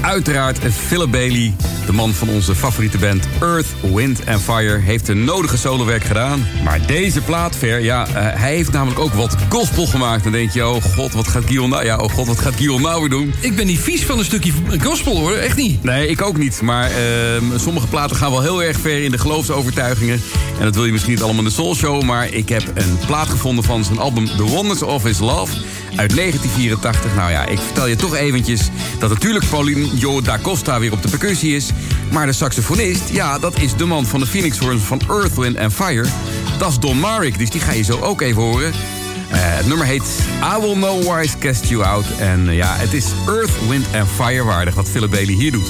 Uiteraard 0.00 0.58
eh, 0.58 0.70
Philip 0.86 1.10
Bailey, 1.10 1.54
de 1.86 1.92
man 1.92 2.14
van 2.14 2.28
onze 2.28 2.54
favoriete 2.54 2.98
band 2.98 3.27
Earth, 3.40 3.66
Wind 3.94 4.26
and 4.26 4.42
Fire, 4.42 4.78
heeft 4.78 5.06
de 5.06 5.14
nodige 5.14 5.56
solowerk 5.56 6.04
gedaan. 6.04 6.46
Maar 6.64 6.86
deze 6.86 7.20
plaat, 7.20 7.56
Ver, 7.56 7.80
ja, 7.80 8.06
eh, 8.06 8.14
hij 8.14 8.54
heeft 8.54 8.72
namelijk 8.72 9.00
ook 9.00 9.12
wat 9.12 9.36
gospel 9.48 9.86
gemaakt. 9.86 10.22
Dan 10.22 10.32
denk 10.32 10.50
je, 10.50 10.66
oh 10.66 10.82
god, 10.82 11.12
wat 11.12 11.28
gaat 11.28 11.44
Guillaume 11.44 11.74
nou, 11.74 11.84
ja, 11.84 11.96
oh 11.96 12.10
god, 12.10 12.26
wat 12.26 12.38
gaat 12.38 12.54
Guillaume 12.54 12.88
nou 12.88 13.00
weer 13.00 13.10
doen? 13.10 13.34
Ik 13.40 13.56
ben 13.56 13.66
niet 13.66 13.78
vies 13.78 14.04
van 14.04 14.18
een 14.18 14.24
stukje 14.24 14.52
gospel 14.82 15.16
hoor, 15.16 15.32
echt 15.32 15.56
niet. 15.56 15.82
Nee, 15.82 16.08
ik 16.08 16.22
ook 16.22 16.36
niet. 16.36 16.60
Maar 16.62 16.90
ehm, 16.90 17.58
sommige 17.58 17.86
platen 17.86 18.16
gaan 18.16 18.30
wel 18.30 18.42
heel 18.42 18.62
erg 18.62 18.78
ver 18.80 19.04
in 19.04 19.10
de 19.10 19.18
geloofsovertuigingen. 19.18 20.20
En 20.58 20.64
dat 20.64 20.74
wil 20.74 20.84
je 20.84 20.92
misschien 20.92 21.12
niet 21.12 21.22
allemaal 21.22 21.42
in 21.42 21.48
de 21.48 21.54
Soul 21.54 21.74
Show. 21.74 22.02
Maar 22.02 22.32
ik 22.32 22.48
heb 22.48 22.62
een 22.74 22.98
plaat 23.06 23.28
gevonden 23.28 23.64
van 23.64 23.84
zijn 23.84 23.98
album 23.98 24.26
The 24.26 24.42
Wonders 24.42 24.82
of 24.82 25.02
His 25.02 25.18
Love 25.18 25.52
uit 25.96 26.16
1984. 26.16 27.14
Nou 27.14 27.30
ja, 27.30 27.46
ik 27.46 27.58
vertel 27.58 27.86
je 27.86 27.96
toch 27.96 28.14
eventjes 28.14 28.68
dat 28.98 29.10
natuurlijk 29.10 29.44
Paulinho 29.50 30.20
da 30.20 30.38
Costa 30.42 30.80
weer 30.80 30.92
op 30.92 31.02
de 31.02 31.08
percussie 31.08 31.56
is. 31.56 31.70
Maar 32.10 32.26
de 32.26 32.32
saxofonist, 32.32 33.08
ja, 33.10 33.38
dat 33.38 33.60
is 33.60 33.74
de 33.76 33.84
man 33.84 34.06
van 34.06 34.20
de 34.20 34.26
Phoenix 34.26 34.58
Horns 34.58 34.82
van 34.82 35.00
Earth, 35.08 35.34
Wind 35.34 35.58
Fire. 35.72 36.06
Dat 36.58 36.70
is 36.70 36.78
Don 36.78 36.98
Marik, 36.98 37.38
dus 37.38 37.50
die 37.50 37.60
ga 37.60 37.72
je 37.72 37.82
zo 37.82 38.00
ook 38.00 38.20
even 38.20 38.42
horen. 38.42 38.72
Eh, 39.30 39.38
het 39.40 39.66
nummer 39.66 39.86
heet 39.86 40.02
I 40.56 40.60
Will 40.60 40.76
No 40.76 41.14
Wise 41.14 41.38
Cast 41.38 41.68
You 41.68 41.84
Out. 41.84 42.04
En 42.18 42.48
eh, 42.48 42.56
ja, 42.56 42.74
het 42.76 42.92
is 42.92 43.06
Earth, 43.26 43.50
Wind 43.68 43.86
Fire 44.14 44.44
waardig 44.44 44.74
wat 44.74 44.88
Philip 44.88 45.10
Bailey 45.10 45.34
hier 45.34 45.52
doet. 45.52 45.68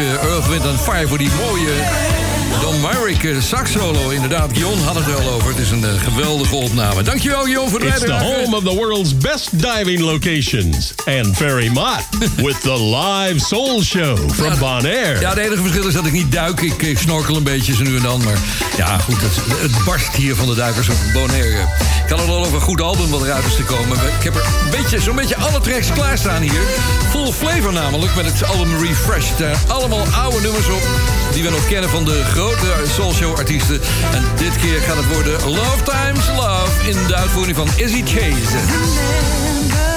Bij 0.00 0.08
je 0.08 0.14
bandje 0.14 0.28
Earth, 0.28 0.48
Wind 0.48 0.66
and 0.66 0.80
Fire... 0.80 1.08
voor 1.08 1.18
die 1.18 1.30
mooie 1.30 1.72
Don 2.60 2.80
Myrick 2.80 3.24
eh, 3.24 3.40
sax 3.40 3.70
solo. 3.70 4.08
Inderdaad, 4.08 4.50
Gion 4.52 4.78
had 4.78 4.94
het 4.94 5.06
wel 5.06 5.30
over. 5.30 5.48
Het 5.48 5.58
is 5.58 5.70
een 5.70 5.84
eh, 5.84 5.90
geweldige 6.02 6.54
opname. 6.54 7.02
Dankjewel, 7.02 7.44
Gion, 7.44 7.68
voor 7.68 7.78
de 7.78 7.86
It's 7.86 8.00
the 8.00 8.12
home 8.12 8.56
of 8.56 8.62
the 8.62 8.74
world's 8.74 9.16
best 9.16 9.60
diving 9.60 10.00
locations. 10.00 10.94
And 11.04 11.36
Ferry 11.36 11.68
Mott 11.68 12.06
with 12.36 12.60
the 12.60 12.82
live 12.82 13.38
soul 13.38 13.82
show 13.82 14.30
from 14.30 14.58
Bonaire. 14.58 15.20
Ja, 15.20 15.28
het 15.28 15.38
enige 15.38 15.62
verschil 15.62 15.86
is 15.86 15.94
dat 15.94 16.06
ik 16.06 16.12
niet 16.12 16.32
duik. 16.32 16.60
Ik, 16.60 16.82
ik 16.82 16.98
snorkel 16.98 17.36
een 17.36 17.42
beetje 17.42 17.74
zo 17.74 17.82
nu 17.82 17.96
en 17.96 18.02
dan. 18.02 18.24
Maar 18.24 18.38
ja, 18.76 18.98
goed, 18.98 19.20
het, 19.20 19.36
het 19.60 19.84
barst 19.84 20.14
hier 20.14 20.34
van 20.34 20.46
de 20.46 20.54
duikers 20.54 20.88
op 20.88 20.96
Bonaire. 21.12 21.66
Ik 22.10 22.16
had 22.16 22.24
het 22.26 22.34
al 22.34 22.44
over 22.44 22.54
een 22.54 22.60
goed 22.60 22.80
album 22.80 23.10
wat 23.10 23.22
eruit 23.22 23.44
is 23.44 23.54
gekomen. 23.54 23.96
Ik 23.96 24.22
heb 24.22 24.34
er 24.34 24.46
beetje, 24.70 25.00
zo'n 25.00 25.16
beetje 25.16 25.36
alle 25.36 25.60
tracks 25.60 25.92
klaarstaan 25.92 26.42
hier. 26.42 26.62
Full 27.10 27.32
flavor 27.32 27.72
namelijk, 27.72 28.14
met 28.14 28.24
het 28.24 28.44
album 28.44 28.78
Refreshed. 28.82 29.38
Daar 29.38 29.56
allemaal 29.68 30.06
oude 30.06 30.40
nummers 30.40 30.68
op, 30.68 30.82
die 31.32 31.42
we 31.42 31.50
nog 31.50 31.68
kennen 31.68 31.90
van 31.90 32.04
de 32.04 32.24
grote 32.24 32.66
soul 32.94 33.12
show 33.12 33.36
artiesten. 33.36 33.80
En 34.12 34.24
dit 34.36 34.56
keer 34.56 34.80
gaat 34.80 34.96
het 34.96 35.12
worden 35.12 35.32
Love 35.48 35.82
Times 35.84 36.26
Love 36.36 36.88
in 36.90 37.06
de 37.06 37.16
uitvoering 37.16 37.56
van 37.56 37.68
Izzy 37.76 38.02
Chase. 38.04 39.89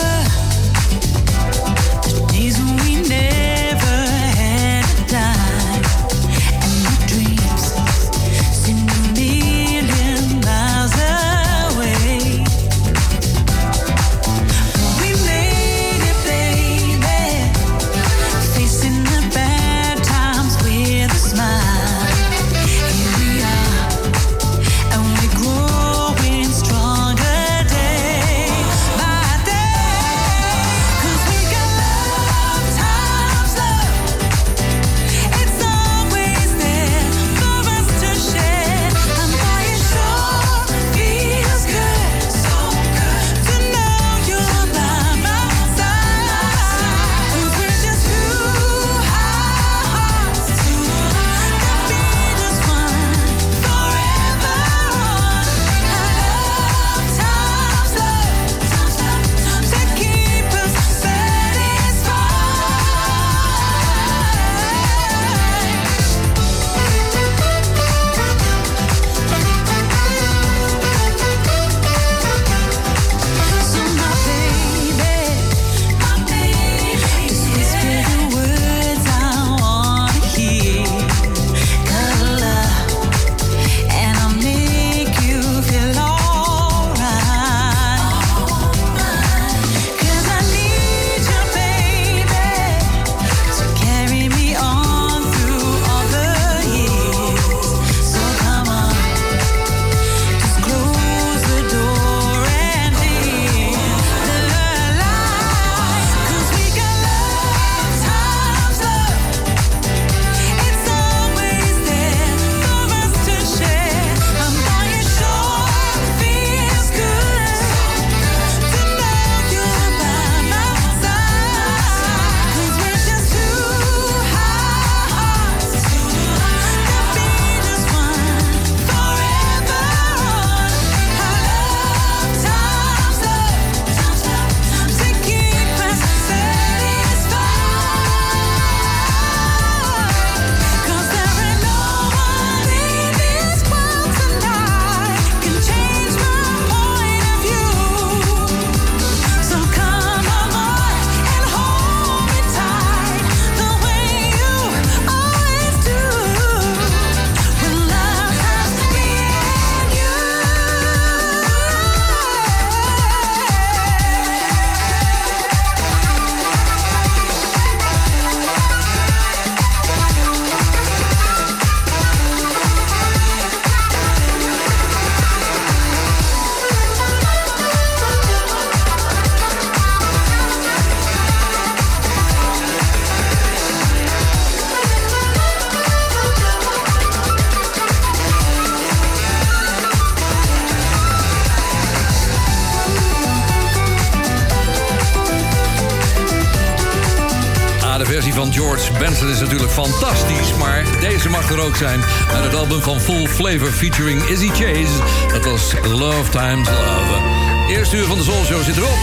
Ook 201.73 201.79
zijn. 201.79 202.03
Uit 202.33 202.43
het 202.43 202.55
album 202.55 202.81
van 202.81 203.01
Full 203.01 203.27
Flavor 203.27 203.71
featuring 203.71 204.23
Izzy 204.23 204.47
Chase. 204.47 204.93
Dat 205.31 205.45
was 205.45 205.73
Love 205.83 206.29
Times 206.29 206.69
Love. 206.69 207.21
Eerste 207.69 207.97
uur 207.97 208.05
van 208.05 208.17
de 208.17 208.23
Soul 208.23 208.43
Show 208.45 208.63
zit 208.63 208.77
erop. 208.77 208.97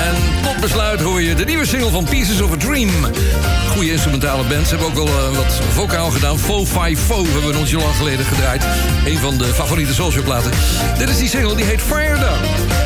En 0.00 0.42
tot 0.42 0.60
besluit 0.60 1.00
hoor 1.00 1.22
je 1.22 1.34
de 1.34 1.44
nieuwe 1.44 1.66
single 1.66 1.90
van 1.90 2.04
Pieces 2.04 2.40
of 2.40 2.52
a 2.52 2.56
Dream. 2.56 2.90
Goede 3.68 3.90
instrumentale 3.90 4.44
bands. 4.44 4.70
Hebben 4.70 4.86
ook 4.86 4.94
wel 4.94 5.06
eh, 5.06 5.36
wat 5.36 5.60
vocaal 5.72 6.10
gedaan. 6.10 6.38
Fo 6.38 6.66
Fi 6.66 6.96
Fo 6.96 7.24
hebben 7.24 7.52
we 7.52 7.58
ons 7.58 7.70
heel 7.70 7.80
lang 7.80 7.96
geleden 7.96 8.24
gedraaid. 8.24 8.64
Een 9.06 9.18
van 9.18 9.38
de 9.38 9.44
favoriete 9.44 9.94
Soul 9.94 10.10
Show 10.10 10.24
platen. 10.24 10.50
Dit 10.98 11.08
is 11.08 11.16
die 11.16 11.28
single, 11.28 11.56
die 11.56 11.64
heet 11.64 11.82
Fire 11.82 12.18
Down. 12.18 12.85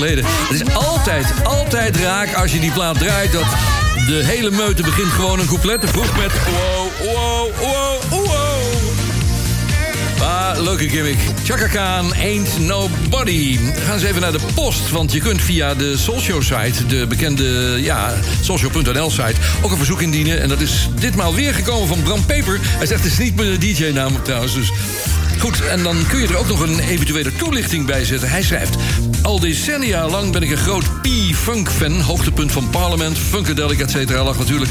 Het 0.00 0.50
is 0.50 0.74
altijd, 0.74 1.26
altijd 1.44 1.96
raak 1.96 2.34
als 2.34 2.52
je 2.52 2.60
die 2.60 2.70
plaat 2.70 2.98
draait... 2.98 3.32
dat 3.32 3.46
de 4.06 4.24
hele 4.24 4.50
meute 4.50 4.82
begint 4.82 5.08
gewoon 5.08 5.38
een 5.38 5.46
couplet 5.46 5.80
te 5.80 5.88
vroeg 5.88 6.16
met... 6.16 6.32
Wow, 6.32 7.14
wow, 7.14 7.50
wow, 7.60 8.02
wow. 8.10 8.26
Ah, 10.20 10.62
leuke 10.62 10.88
gimmick. 10.88 11.18
Chaka 11.44 11.66
Khan, 11.66 12.14
Ain't 12.14 12.58
Nobody. 12.58 13.58
Gaan 13.84 13.94
eens 13.94 14.02
even 14.02 14.20
naar 14.20 14.32
de 14.32 14.40
post, 14.54 14.90
want 14.90 15.12
je 15.12 15.20
kunt 15.20 15.42
via 15.42 15.74
de 15.74 15.96
Soulshow-site... 15.96 16.86
de 16.86 17.06
bekende, 17.06 17.78
ja, 17.82 18.14
soulshow.nl-site... 18.40 19.40
ook 19.62 19.70
een 19.70 19.76
verzoek 19.76 20.00
indienen. 20.00 20.40
En 20.40 20.48
dat 20.48 20.60
is 20.60 20.88
ditmaal 20.94 21.34
weer 21.34 21.54
gekomen 21.54 21.88
van 21.88 22.02
Bram 22.02 22.24
Peper. 22.24 22.58
Hij 22.62 22.86
zegt, 22.86 23.02
het 23.02 23.12
is 23.12 23.18
niet 23.18 23.36
mijn 23.36 23.58
DJ-naam 23.58 24.22
trouwens, 24.22 24.54
dus... 24.54 24.72
Goed, 25.38 25.66
en 25.66 25.82
dan 25.82 25.96
kun 26.08 26.20
je 26.20 26.26
er 26.26 26.36
ook 26.36 26.48
nog 26.48 26.60
een 26.60 26.78
eventuele 26.78 27.32
toelichting 27.32 27.86
bij 27.86 28.04
zetten. 28.04 28.30
Hij 28.30 28.42
schrijft... 28.42 28.76
Al 29.22 29.40
decennia 29.40 30.08
lang 30.08 30.32
ben 30.32 30.42
ik 30.42 30.50
een 30.50 30.56
groot 30.56 31.02
P-Funk-fan. 31.02 32.00
Hoogtepunt 32.00 32.52
van 32.52 32.70
Parliament, 32.70 33.18
Funkadelic, 33.18 33.80
et 33.80 33.90
cetera. 33.90 34.22
lag 34.22 34.38
natuurlijk 34.38 34.70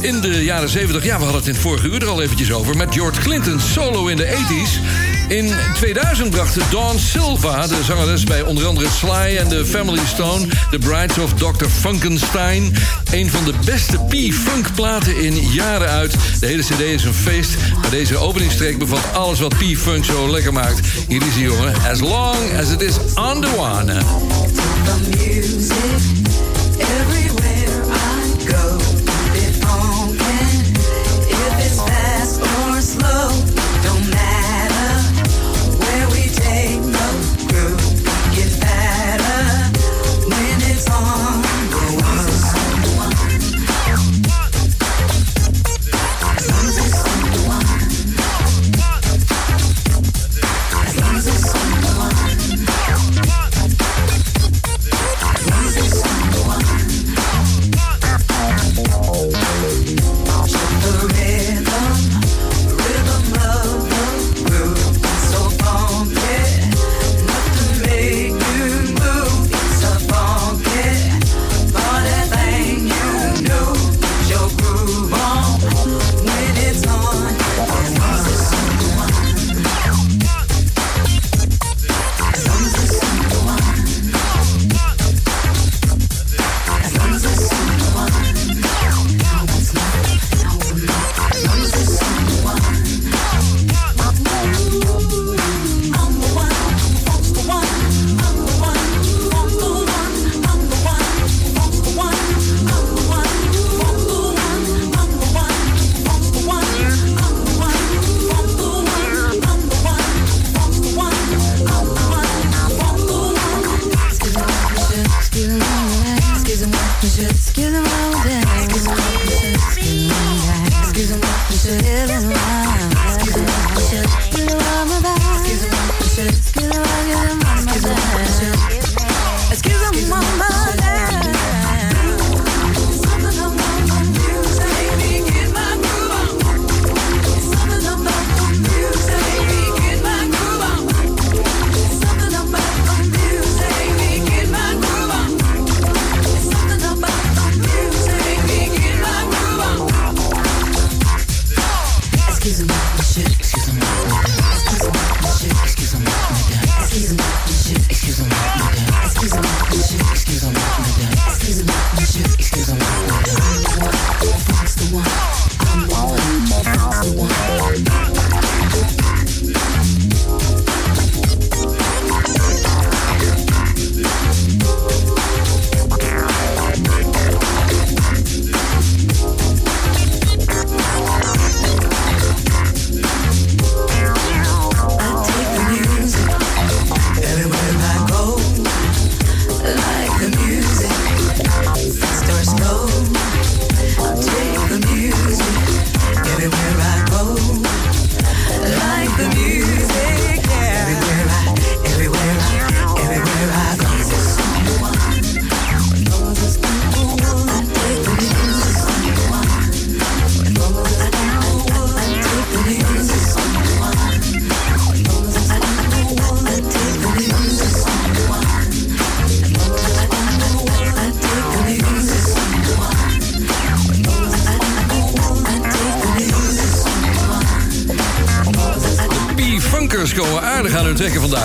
in 0.00 0.20
de 0.20 0.44
jaren 0.44 0.68
70. 0.68 1.04
Ja, 1.04 1.16
we 1.16 1.22
hadden 1.22 1.40
het 1.40 1.46
in 1.46 1.52
het 1.52 1.62
vorige 1.62 1.88
uur 1.88 2.02
er 2.02 2.08
al 2.08 2.22
eventjes 2.22 2.52
over. 2.52 2.76
Met 2.76 2.94
George 2.94 3.20
Clinton 3.20 3.60
solo 3.60 4.06
in 4.06 4.16
de 4.16 4.26
80s. 4.26 5.07
In 5.28 5.54
2000 5.74 6.30
bracht 6.30 6.56
Dawn 6.70 6.98
Silva, 6.98 7.66
de 7.66 7.84
zangeres 7.84 8.24
bij 8.24 8.42
onder 8.42 8.66
andere 8.66 8.88
Sly 8.90 9.36
en 9.36 9.48
de 9.48 9.66
Family 9.66 10.00
Stone... 10.06 10.46
The 10.70 10.78
Brides 10.78 11.18
of 11.18 11.32
Dr. 11.32 11.66
Funkenstein... 11.80 12.74
een 13.10 13.30
van 13.30 13.44
de 13.44 13.52
beste 13.64 13.98
P-Funk 13.98 14.74
platen 14.74 15.16
in 15.16 15.36
jaren 15.52 15.88
uit. 15.88 16.14
De 16.40 16.46
hele 16.46 16.62
cd 16.62 16.80
is 16.80 17.04
een 17.04 17.14
feest, 17.14 17.56
maar 17.80 17.90
deze 17.90 18.16
openingstreek 18.16 18.78
bevat 18.78 19.12
alles 19.12 19.40
wat 19.40 19.54
P-Funk 19.54 20.04
zo 20.04 20.30
lekker 20.30 20.52
maakt. 20.52 20.80
Hier 21.08 21.22
is 21.26 21.34
hij, 21.34 21.42
jongen. 21.42 21.74
As 21.90 22.00
long 22.00 22.58
as 22.60 22.70
it 22.70 22.82
is 22.82 22.96
on 23.14 23.40
the 23.40 23.56
one. 23.56 23.92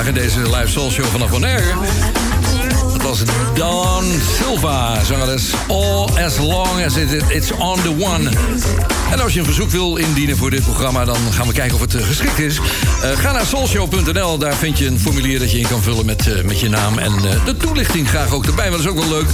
In 0.08 0.14
deze 0.14 0.40
live 0.40 0.68
soul 0.68 0.92
show 0.92 1.06
vanaf 1.06 1.30
Bonaire. 1.30 1.64
Dat 2.92 3.02
was 3.02 3.20
Dawn 3.54 4.06
Silva, 4.38 5.04
zangeres 5.04 5.52
All 5.68 6.10
As 6.26 6.38
Long 6.38 6.86
As 6.86 6.96
It, 6.96 7.24
It's 7.30 7.52
On 7.52 7.82
The 7.82 7.96
One. 8.00 8.30
En 9.12 9.20
als 9.20 9.34
je 9.34 9.40
een 9.40 9.46
verzoek 9.46 9.70
wil 9.70 9.96
indienen 9.96 10.38
voor 10.38 10.50
dit 10.50 10.64
programma... 10.64 11.06
dan 11.06 11.18
gaan 11.32 11.48
we 11.48 11.54
kijken 11.54 11.76
of 11.76 11.82
het 11.82 11.96
eh, 11.96 12.06
geschikt 12.06 12.40
is. 12.40 12.60
Eh, 13.02 13.12
ga 13.12 13.32
naar 13.32 13.46
soulshow.nl, 13.46 14.38
daar 14.38 14.56
vind 14.56 14.78
je 14.78 14.88
een 14.88 15.00
formulier 15.00 15.40
dat 15.40 15.52
je 15.52 15.60
in 15.60 15.68
kan 15.68 15.82
vullen 15.82 16.06
met, 16.06 16.28
eh, 16.28 16.44
met 16.44 16.60
je 16.60 16.70
naam. 16.70 16.98
En 16.98 17.14
de 17.46 17.58
toelichting 17.58 18.10
graag 18.10 18.34
ook 18.34 18.46
erbij, 18.46 18.70
want 18.72 18.84
dat 18.84 18.94
is 18.94 19.00
ook 19.00 19.08
wel 19.10 19.18
leuk... 19.18 19.30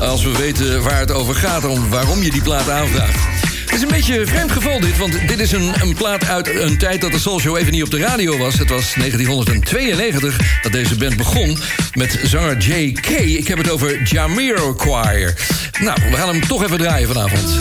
als 0.00 0.22
we 0.22 0.36
weten 0.36 0.82
waar 0.82 0.98
het 0.98 1.12
over 1.12 1.34
gaat, 1.34 1.64
om 1.64 1.88
waarom 1.88 2.22
je 2.22 2.30
die 2.30 2.42
plaat 2.42 2.70
aanvraagt. 2.70 3.33
Het 3.74 3.82
is 3.82 3.88
een 3.88 3.96
beetje 3.96 4.26
vreemd 4.26 4.52
geval 4.52 4.80
dit, 4.80 4.98
want 4.98 5.28
dit 5.28 5.40
is 5.40 5.52
een, 5.52 5.72
een 5.80 5.94
plaat 5.94 6.24
uit 6.24 6.60
een 6.60 6.78
tijd 6.78 7.00
dat 7.00 7.12
de 7.12 7.18
Soul 7.18 7.40
Show 7.40 7.56
even 7.56 7.72
niet 7.72 7.82
op 7.82 7.90
de 7.90 7.98
radio 7.98 8.38
was. 8.38 8.58
Het 8.58 8.68
was 8.68 8.94
1992 8.94 10.60
dat 10.62 10.72
deze 10.72 10.96
band 10.96 11.16
begon 11.16 11.58
met 11.94 12.18
zanger 12.22 12.58
J.K. 12.58 13.08
Ik 13.08 13.48
heb 13.48 13.58
het 13.58 13.70
over 13.70 14.02
Jamiroquai. 14.02 15.34
Nou, 15.80 15.98
we 16.10 16.16
gaan 16.16 16.28
hem 16.28 16.46
toch 16.46 16.62
even 16.62 16.78
draaien 16.78 17.08
vanavond. 17.08 17.58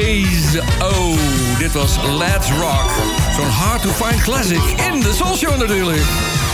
Oh. 0.00 1.18
Dit 1.58 1.72
was 1.72 1.96
Let's 1.96 2.50
Rock. 2.50 2.90
Zo'n 3.36 3.50
hard 3.50 3.82
to 3.82 3.88
find 3.88 4.22
classic 4.22 4.62
in 4.92 5.00
de 5.00 5.12
Soul 5.12 5.36
Show 5.36 5.58
natuurlijk. 5.58 6.02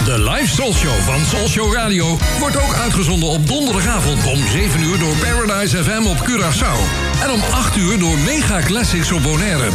De 0.05 0.19
live 0.19 0.55
Soul 0.55 0.75
Show 0.75 1.01
van 1.01 1.25
Soul 1.25 1.49
Show 1.49 1.75
Radio 1.75 2.19
wordt 2.39 2.57
ook 2.57 2.75
uitgezonden 2.75 3.29
op 3.29 3.47
donderdagavond 3.47 4.27
om 4.27 4.47
7 4.47 4.83
uur 4.83 4.99
door 4.99 5.15
Paradise 5.17 5.85
FM 5.85 6.07
op 6.07 6.17
Curaçao. 6.17 6.79
En 7.23 7.31
om 7.31 7.41
8 7.51 7.77
uur 7.77 7.99
door 7.99 8.19
Mega 8.19 8.61
Classics 8.61 9.13
op 9.13 9.23
Bonaire. 9.23 9.69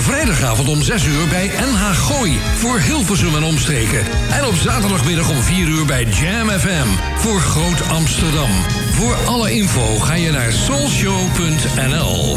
Vrijdagavond 0.00 0.68
om 0.68 0.82
6 0.82 1.04
uur 1.04 1.28
bij 1.28 1.46
NH 1.46 1.90
Gooi 1.90 2.40
voor 2.56 2.78
Hilversum 2.78 3.36
en 3.36 3.44
omstreken. 3.44 4.00
En 4.30 4.44
op 4.44 4.54
zaterdagmiddag 4.54 5.30
om 5.30 5.42
4 5.42 5.68
uur 5.68 5.84
bij 5.84 6.04
Jam 6.04 6.50
FM 6.50 6.88
voor 7.16 7.40
Groot 7.40 7.88
Amsterdam. 7.88 8.50
Voor 8.92 9.14
alle 9.26 9.52
info 9.52 9.98
ga 9.98 10.14
je 10.14 10.30
naar 10.30 10.52
soulshow.nl. 10.52 12.36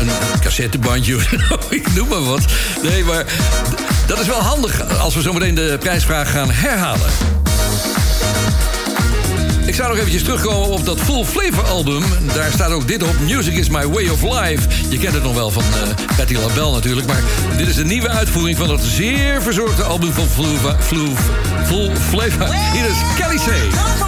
een 0.00 0.40
cassettebandje 0.40 1.18
ik 1.70 1.94
noem 1.94 2.08
maar 2.08 2.24
wat. 2.24 2.44
Nee, 2.82 3.04
maar 3.04 3.24
dat 4.06 4.20
is 4.20 4.26
wel 4.26 4.40
handig 4.40 4.98
als 4.98 5.14
we 5.14 5.22
zometeen 5.22 5.54
de 5.54 5.76
prijsvraag 5.80 6.30
gaan 6.30 6.50
herhalen. 6.50 7.10
Ik 9.66 9.74
zou 9.74 9.88
nog 9.88 9.98
eventjes 9.98 10.22
terugkomen 10.22 10.68
op 10.68 10.84
dat 10.84 11.00
Full 11.00 11.24
Flavor 11.24 11.64
album. 11.64 12.02
Daar 12.34 12.52
staat 12.52 12.70
ook 12.70 12.88
dit 12.88 13.02
op, 13.02 13.14
Music 13.20 13.54
is 13.54 13.68
my 13.68 13.88
way 13.88 14.08
of 14.08 14.22
life. 14.22 14.68
Je 14.88 14.98
kent 14.98 15.14
het 15.14 15.22
nog 15.22 15.34
wel 15.34 15.50
van 15.50 15.62
uh, 15.62 16.16
Patti 16.16 16.38
LaBelle 16.38 16.70
natuurlijk... 16.70 17.06
maar 17.06 17.22
dit 17.56 17.68
is 17.68 17.74
de 17.74 17.84
nieuwe 17.84 18.08
uitvoering 18.08 18.58
van 18.58 18.70
het 18.70 18.82
zeer 18.82 19.42
verzorgde 19.42 19.82
album 19.82 20.12
van 20.12 20.28
Full 21.64 21.90
Flavor. 22.08 22.54
Hier 22.72 22.84
is 22.84 22.96
Kelly 23.18 23.36
C. 23.36 24.03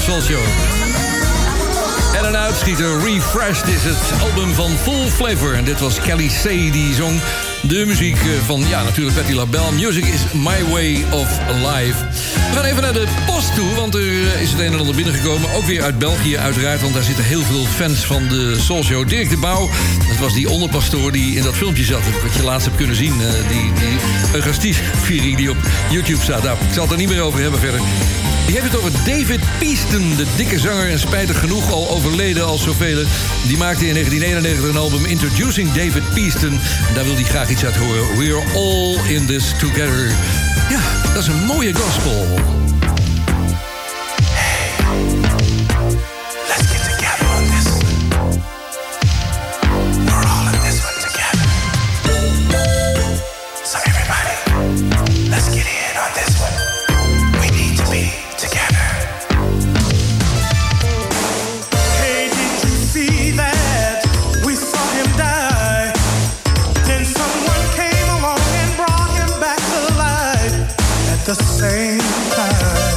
Live 0.00 0.12
Soul 0.12 0.22
Show. 0.22 0.44
En 2.16 2.24
een 2.24 2.36
uitschieter, 2.36 3.00
Refreshed, 3.00 3.68
is 3.68 3.84
het 3.84 4.22
album 4.22 4.54
van 4.54 4.70
Full 4.70 5.08
Flavor. 5.08 5.54
En 5.54 5.64
dit 5.64 5.80
was 5.80 6.00
Kelly 6.00 6.26
C. 6.42 6.48
die 6.72 6.94
zong 6.94 7.20
de 7.62 7.84
muziek 7.86 8.16
eh, 8.16 8.24
van, 8.46 8.64
ja, 8.68 8.82
natuurlijk 8.82 9.16
Betty 9.16 9.32
LaBelle. 9.32 9.72
Music 9.72 10.04
is 10.04 10.20
my 10.32 10.70
way 10.70 11.04
of 11.10 11.28
life. 11.48 11.96
We 12.50 12.54
gaan 12.54 12.64
even 12.64 12.82
naar 12.82 12.92
de 12.92 13.06
post 13.26 13.54
toe, 13.54 13.74
want 13.74 13.94
er 13.94 14.00
eh, 14.00 14.42
is 14.42 14.50
het 14.50 14.60
een 14.60 14.72
en 14.72 14.78
ander 14.78 14.94
binnengekomen. 14.94 15.52
Ook 15.52 15.64
weer 15.64 15.82
uit 15.82 15.98
België, 15.98 16.38
uiteraard, 16.38 16.80
want 16.80 16.94
daar 16.94 17.02
zitten 17.02 17.24
heel 17.24 17.42
veel 17.42 17.64
fans 17.64 17.98
van 17.98 18.28
de 18.28 18.56
Soul 18.60 18.84
Show. 18.84 19.08
Dirk 19.08 19.30
de 19.30 19.36
Bouw, 19.36 19.70
dat 20.08 20.18
was 20.18 20.32
die 20.32 20.48
onderpastoor 20.48 21.12
die 21.12 21.36
in 21.36 21.42
dat 21.42 21.54
filmpje 21.54 21.84
zat... 21.84 22.02
wat 22.22 22.34
je 22.34 22.42
laatst 22.42 22.64
hebt 22.64 22.78
kunnen 22.78 22.96
zien, 22.96 23.20
eh, 23.20 23.48
die, 23.48 23.72
die 23.72 23.98
eucharistieviering 24.32 25.36
die 25.36 25.50
op 25.50 25.58
YouTube 25.90 26.22
staat. 26.22 26.42
Nou, 26.42 26.56
ik 26.68 26.72
zal 26.74 26.82
het 26.82 26.92
er 26.92 26.98
niet 26.98 27.08
meer 27.08 27.22
over 27.22 27.40
hebben 27.40 27.60
verder. 27.60 27.80
Die 28.46 28.58
heeft 28.58 28.72
het 28.72 28.76
over 28.76 28.92
David 29.04 29.40
Piesten, 29.58 30.16
de 30.16 30.26
dikke 30.36 30.58
zanger... 30.58 30.90
en 30.90 30.98
spijtig 30.98 31.38
genoeg 31.38 31.72
al 31.72 31.90
overleden 31.90 32.46
als 32.46 32.62
zoveel. 32.62 33.04
Die 33.46 33.56
maakte 33.56 33.86
in 33.86 33.94
1991 33.94 34.68
een 34.68 34.76
album 34.76 35.04
Introducing 35.04 35.72
David 35.72 36.14
Piesten. 36.14 36.60
Daar 36.94 37.04
wil 37.04 37.14
hij 37.14 37.24
graag 37.24 37.50
iets 37.50 37.64
uit 37.64 37.76
horen. 37.76 38.18
We're 38.18 38.42
all 38.54 39.12
in 39.14 39.26
this 39.26 39.52
together. 39.58 40.08
Ja, 40.70 40.80
dat 41.14 41.22
is 41.22 41.28
een 41.28 41.44
mooie 41.44 41.74
gospel. 41.74 42.59
same 71.60 71.98
time. 72.32 72.89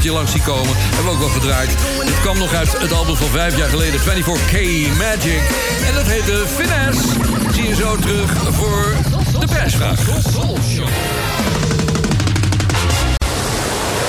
Singeltje 0.00 0.12
langs 0.12 0.32
zien 0.32 0.54
komen, 0.54 0.76
hebben 0.76 1.04
we 1.04 1.10
ook 1.10 1.18
wel 1.18 1.40
gedraaid. 1.40 1.70
Dit 2.04 2.20
kwam 2.20 2.38
nog 2.38 2.54
uit 2.54 2.78
het 2.78 2.92
album 2.92 3.16
van 3.16 3.28
vijf 3.28 3.56
jaar 3.56 3.68
geleden, 3.68 4.00
24K 4.00 4.56
Magic. 4.98 5.40
En 5.86 5.94
dat 5.94 6.06
heette 6.06 6.44
Finesse. 6.46 7.08
Zie 7.52 7.68
je 7.68 7.74
zo 7.74 7.96
terug 7.96 8.32
voor 8.50 8.96
de 9.40 9.46
prijsvraag. 9.46 10.00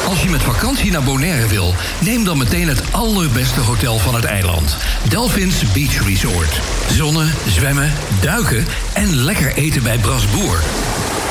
Als 0.08 0.24
je 0.24 0.30
met 0.30 0.42
vakantie 0.42 0.92
naar 0.92 1.04
Bonaire 1.04 1.48
wil, 1.48 1.74
neem 2.00 2.24
dan 2.24 2.38
meteen 2.38 2.68
het 2.68 2.82
allerbeste 2.92 3.60
hotel 3.60 3.98
van 3.98 4.16
het 4.16 4.26
eiland. 4.26 4.78
Delphins 5.10 5.72
Beach 5.74 6.08
Resort. 6.08 6.60
Zonnen, 6.90 7.34
zwemmen, 7.48 7.94
duiken 8.22 8.66
en 8.94 9.16
lekker 9.16 9.54
eten 9.56 9.84
bij 9.84 9.98
Brasboer. 9.98 10.64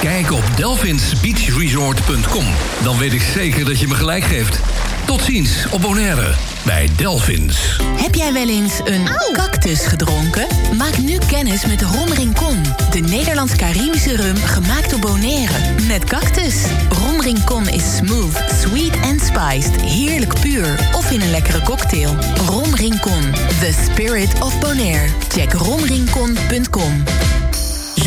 Kijk 0.01 0.33
op 0.33 0.43
delphinsbeachresort.com. 0.57 2.45
Dan 2.83 2.99
weet 2.99 3.13
ik 3.13 3.23
zeker 3.23 3.65
dat 3.65 3.81
je 3.81 3.89
me 3.89 3.95
gelijk 3.95 4.25
geeft. 4.25 4.61
Tot 5.07 5.23
ziens 5.23 5.67
op 5.71 5.81
Bonaire 5.81 6.35
bij 6.65 6.89
Delphins. 6.97 7.81
Heb 7.97 8.15
jij 8.15 8.33
wel 8.33 8.49
eens 8.49 8.81
een 8.85 9.09
cactus 9.33 9.87
gedronken? 9.87 10.47
Maak 10.77 10.99
nu 10.99 11.19
kennis 11.29 11.67
met 11.67 11.83
Rom 11.83 12.09
Rincon. 12.09 12.63
De 12.91 12.99
Nederlands-Caribische 12.99 14.17
rum 14.17 14.37
gemaakt 14.37 14.91
door 14.91 14.99
Bonaire. 14.99 15.55
Met 15.87 16.05
cactus. 16.05 16.55
Rom 16.89 17.21
Rincon 17.21 17.69
is 17.69 17.97
smooth, 17.97 18.45
sweet 18.61 19.01
en 19.03 19.21
spiced. 19.21 19.81
Heerlijk 19.81 20.41
puur 20.41 20.91
of 20.93 21.11
in 21.11 21.21
een 21.21 21.31
lekkere 21.31 21.63
cocktail. 21.63 22.17
Rom 22.47 22.75
Rincon. 22.75 23.33
The 23.61 23.75
spirit 23.85 24.41
of 24.43 24.59
Bonaire. 24.59 25.09
Check 25.29 25.53
romrincon.com. 25.53 27.05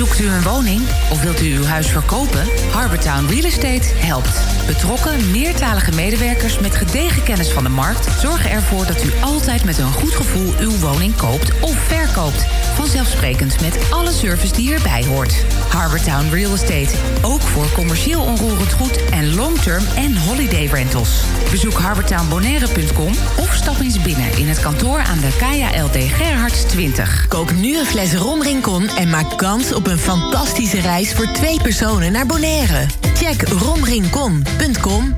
Zoekt 0.04 0.20
u 0.20 0.28
een 0.28 0.44
woning 0.44 0.82
of 1.12 1.22
wilt 1.22 1.42
u 1.42 1.56
uw 1.56 1.64
huis 1.64 1.88
verkopen? 1.88 2.48
Harbortown 2.72 3.26
Real 3.26 3.44
Estate 3.44 3.88
helpt. 3.96 4.42
Betrokken, 4.66 5.32
meertalige 5.32 5.92
medewerkers 5.92 6.60
met 6.60 6.76
gedegen 6.76 7.24
kennis 7.24 7.52
van 7.52 7.64
de 7.64 7.70
markt... 7.70 8.20
zorgen 8.20 8.50
ervoor 8.50 8.86
dat 8.86 9.04
u 9.04 9.12
altijd 9.22 9.66
met 9.66 9.78
een 9.78 9.92
goed 9.92 10.14
gevoel 10.14 10.54
uw 10.60 10.78
woning 10.78 11.16
koopt 11.16 11.60
of 11.60 11.76
verkoopt. 11.76 12.46
Vanzelfsprekend 12.74 13.62
met 13.62 13.78
alle 13.90 14.12
service 14.12 14.54
die 14.54 14.74
erbij 14.74 15.06
hoort. 15.06 15.46
Harbortown 15.70 16.30
Real 16.32 16.54
Estate. 16.54 16.96
Ook 17.22 17.42
voor 17.42 17.72
commercieel 17.72 18.22
onroerend 18.22 18.74
goed 18.74 19.10
en 19.10 19.36
long-term 19.36 19.84
en 19.96 20.18
holiday 20.18 20.66
rentals. 20.66 21.24
Bezoek 21.52 21.74
harbortownbonaire.com 21.74 23.14
of 23.40 23.54
stap 23.54 23.80
eens 23.80 24.02
binnen 24.02 24.38
in 24.38 24.48
het 24.48 24.60
kantoor 24.60 25.00
aan 25.00 25.20
de 25.20 25.36
Kaya 25.38 25.84
LD 25.84 25.98
Gerhards 25.98 26.64
20. 26.64 27.28
Kook 27.28 27.54
nu 27.54 27.78
een 27.78 27.86
fles 27.86 28.14
Rom 28.14 28.42
Rincon 28.42 28.88
en 28.88 29.10
maak 29.10 29.38
kans 29.38 29.74
op 29.74 29.88
een 29.88 30.00
fantastische 30.00 30.82
reis 30.82 31.14
voor 31.14 31.32
twee 31.32 31.62
personen 31.62 32.12
naar 32.12 32.26
Bonaire. 32.26 32.86
Check 33.14 33.50
romrincon.com. 33.50 35.16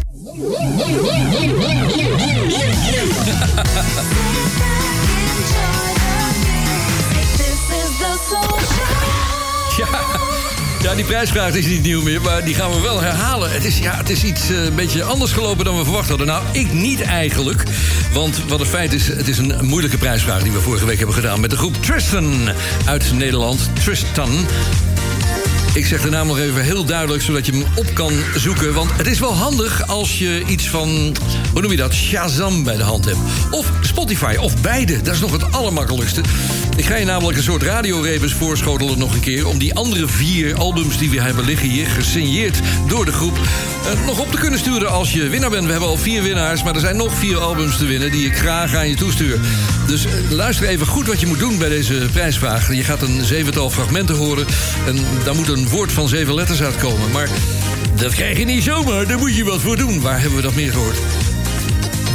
Ja, 10.86 10.90
ja, 10.92 10.96
die 10.96 11.06
prijsvraag 11.06 11.54
is 11.54 11.66
niet 11.66 11.84
nieuw 11.84 12.02
meer, 12.02 12.22
maar 12.22 12.44
die 12.44 12.56
gaan 12.56 12.72
we 12.72 12.80
wel 12.80 13.02
herhalen. 13.02 13.52
Het 13.52 13.66
is, 13.66 13.78
ja, 13.78 13.98
het 13.98 14.10
is 14.10 14.24
iets 14.24 14.50
eh, 14.50 14.64
een 14.64 14.76
beetje 14.76 15.04
anders 15.04 15.32
gelopen 15.32 15.66
dan 15.66 15.78
we 15.78 15.84
verwacht 15.84 16.10
hadden. 16.10 16.28
Nou, 16.28 16.44
ik 16.52 16.74
niet 16.74 17.02
eigenlijk. 17.02 17.64
Want 18.14 18.42
wat 18.48 18.60
het 18.60 18.68
feit 18.68 18.94
is, 18.94 19.08
het 19.08 19.28
is 19.28 19.38
een 19.38 19.54
moeilijke 19.62 19.98
prijsvraag... 19.98 20.44
die 20.44 20.52
we 20.52 20.62
vorige 20.62 20.86
week 20.86 20.98
hebben 20.98 21.16
gedaan 21.16 21.40
met 21.40 21.50
de 21.50 21.58
groep 21.58 21.76
Tristan 21.84 22.50
uit 22.86 23.14
Nederland. 23.14 23.70
Tristan. 23.84 24.46
Ik 25.74 25.86
zeg 25.86 26.02
de 26.02 26.10
naam 26.10 26.28
nog 26.28 26.40
even 26.40 26.64
heel 26.64 26.86
duidelijk, 26.86 27.24
zodat 27.24 27.46
je 27.46 27.52
hem 27.52 27.66
op 27.76 27.94
kan 27.94 28.14
zoeken. 28.36 28.74
Want 28.74 28.92
het 28.98 29.08
is 29.08 29.20
wel 29.20 29.34
handig 29.34 29.88
als 29.88 30.20
je 30.20 30.44
iets 30.48 30.70
van, 30.70 31.16
hoe 31.52 31.62
noem 31.62 31.72
je 31.72 31.78
dat, 31.78 31.94
Shazam 31.94 32.64
bij 32.64 32.76
de 32.76 32.84
hand 32.84 33.06
hebt. 33.06 33.18
Of 33.52 33.72
Spotify, 33.82 34.36
of 34.40 34.62
beide. 34.62 35.02
Dat 35.02 35.14
is 35.14 35.20
nog 35.20 35.32
het 35.32 35.52
allermakkelijkste. 35.52 36.22
Ik 36.76 36.86
ga 36.86 36.96
je 36.96 37.06
namelijk 37.06 37.38
een 37.38 37.44
soort 37.44 37.64
radiorebus 37.64 38.34
voorschotelen 38.34 39.00
nog 39.00 39.14
een 39.14 39.20
keer... 39.20 39.48
om 39.48 39.58
die 39.58 39.74
andere 39.74 40.08
vier 40.08 40.56
albums 40.56 40.98
die 40.98 41.10
we 41.10 41.22
hebben 41.22 41.46
liggen 41.46 41.70
hier, 41.70 41.88
gesigneerd 41.88 42.60
door 42.88 43.06
de 43.06 43.12
groep... 43.12 43.38
eh, 43.38 44.06
nog 44.06 44.20
op 44.20 44.32
te 44.32 44.38
kunnen 44.38 44.60
sturen 44.60 44.92
als 44.92 45.14
je 45.14 45.30
winnaar 45.30 45.50
bent. 45.50 45.66
We 45.66 45.72
hebben 45.72 45.90
al 45.90 45.98
vier 45.98 46.24
winnaars, 46.24 46.64
maar 46.64 46.74
er 46.74 46.80
zijn 46.80 46.98
nog 46.98 47.14
vier 47.14 47.38
albums 47.38 47.78
te 47.78 47.86
winnen... 47.86 48.12
die 48.12 48.26
ik 48.26 48.36
graag 48.36 48.76
aan 48.76 48.90
je 48.90 48.96
toestuur. 48.96 49.40
Dus 49.88 50.06
eh, 50.06 50.12
luister 50.30 50.68
even 50.68 50.88
goed 50.88 51.08
wat 51.08 51.20
je 51.20 51.28
moet 51.28 51.40
doen 51.40 51.58
bij 51.58 51.70
deze 51.70 52.08
prijsvraag. 52.12 52.74
Je 52.74 52.84
gaat 52.84 53.02
een 53.02 53.24
zevental 53.24 53.70
fragmenten 53.70 54.16
horen 54.16 54.46
en 54.88 54.98
daar 55.24 55.36
moet 55.36 55.48
een 55.48 55.70
woord 55.70 55.92
van 55.92 56.08
zeven 56.08 56.34
letters 56.34 56.62
uitkomen. 56.62 57.12
Maar 57.12 57.30
dat 57.96 58.14
krijg 58.14 58.38
je 58.38 58.46
niet 58.46 58.64
zomaar, 58.64 59.08
daar 59.08 59.20
moet 59.20 59.36
je 59.36 59.44
wat 59.44 59.62
voor 59.62 59.78
doen. 59.78 60.02
Waar 60.02 60.20
hebben 60.20 60.36
we 60.36 60.44
dat 60.44 60.56
meer 60.56 60.72
gehoord? 60.72 60.98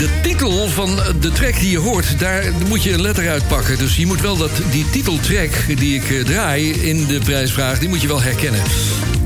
De 0.00 0.08
titel 0.22 0.68
van 0.68 0.98
de 1.20 1.32
track 1.32 1.58
die 1.58 1.70
je 1.70 1.78
hoort, 1.78 2.18
daar 2.18 2.44
moet 2.68 2.82
je 2.82 2.92
een 2.92 3.00
letter 3.00 3.30
uitpakken. 3.30 3.78
Dus 3.78 3.96
je 3.96 4.06
moet 4.06 4.20
wel 4.20 4.36
dat, 4.36 4.50
die 4.70 4.90
titeltrack 4.90 5.50
die 5.76 5.94
ik 5.94 6.10
eh, 6.10 6.24
draai 6.24 6.70
in 6.72 7.06
de 7.06 7.18
prijsvraag... 7.18 7.78
die 7.78 7.88
moet 7.88 8.00
je 8.00 8.06
wel 8.06 8.22
herkennen. 8.22 8.62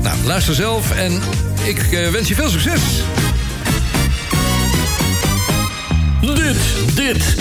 Nou, 0.01 0.17
luister 0.25 0.55
zelf 0.55 0.91
en 0.91 1.21
ik 1.63 1.91
eh, 1.91 2.09
wens 2.09 2.27
je 2.27 2.35
veel 2.35 2.49
succes. 2.49 2.81
Dit, 6.21 6.57
dit, 6.95 7.35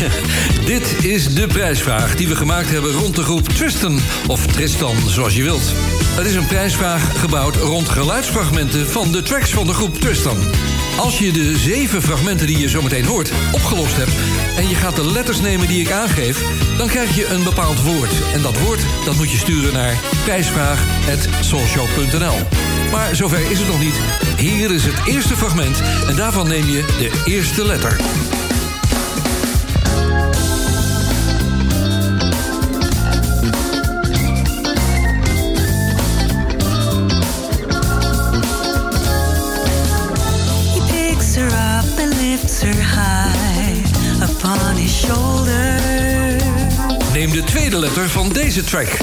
dit 0.72 1.04
is 1.04 1.34
de 1.34 1.46
prijsvraag 1.46 2.16
die 2.16 2.28
we 2.28 2.36
gemaakt 2.36 2.70
hebben 2.70 2.92
rond 2.92 3.16
de 3.16 3.22
groep 3.22 3.48
Tristan, 3.48 4.00
of 4.26 4.46
Tristan, 4.46 4.96
zoals 5.08 5.34
je 5.34 5.42
wilt. 5.42 5.72
Het 6.14 6.26
is 6.26 6.34
een 6.34 6.46
prijsvraag 6.46 7.20
gebouwd 7.20 7.56
rond 7.56 7.88
geluidsfragmenten 7.88 8.86
van 8.90 9.12
de 9.12 9.22
tracks 9.22 9.50
van 9.50 9.66
de 9.66 9.72
groep 9.72 10.00
Tristan. 10.00 10.36
Als 10.98 11.18
je 11.18 11.32
de 11.32 11.56
zeven 11.56 12.02
fragmenten 12.02 12.46
die 12.46 12.58
je 12.58 12.68
zometeen 12.68 13.04
hoort 13.04 13.32
opgelost 13.52 13.96
hebt... 13.96 14.12
en 14.56 14.68
je 14.68 14.74
gaat 14.74 14.96
de 14.96 15.10
letters 15.10 15.40
nemen 15.40 15.68
die 15.68 15.80
ik 15.80 15.90
aangeef... 15.90 16.42
dan 16.76 16.88
krijg 16.88 17.16
je 17.16 17.26
een 17.26 17.44
bepaald 17.44 17.82
woord. 17.82 18.12
En 18.34 18.42
dat 18.42 18.60
woord 18.60 18.80
dat 19.04 19.16
moet 19.16 19.30
je 19.30 19.36
sturen 19.36 19.72
naar 19.72 20.00
prijsvraag.soulshow.nl. 20.24 22.36
Maar 22.90 23.14
zover 23.14 23.50
is 23.50 23.58
het 23.58 23.68
nog 23.68 23.80
niet. 23.80 24.00
Hier 24.36 24.70
is 24.70 24.84
het 24.84 25.06
eerste 25.06 25.36
fragment 25.36 25.82
en 26.08 26.16
daarvan 26.16 26.48
neem 26.48 26.68
je 26.68 26.84
de 26.98 27.22
eerste 27.24 27.66
letter. 27.66 27.96
De 47.34 47.44
tweede 47.44 47.78
letter 47.78 48.08
van 48.08 48.28
deze 48.28 48.64
track. 48.64 48.98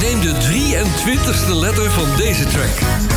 Neem 0.00 0.20
de 0.20 0.34
23ste 0.34 1.54
letter 1.54 1.90
van 1.90 2.16
deze 2.16 2.44
track. 2.44 3.13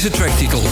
Deze. 0.00 0.68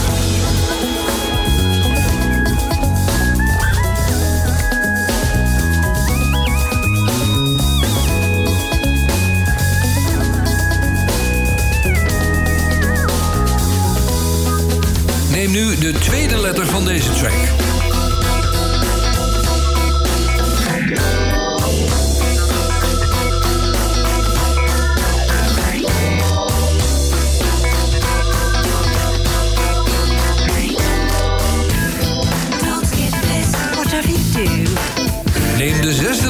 Neem 15.31 15.51
nu 15.51 15.77
de 15.77 15.93
tweede 15.99 16.37
letter 16.37 16.67
van 16.67 16.85
deze 16.85 17.11
track. 17.11 17.78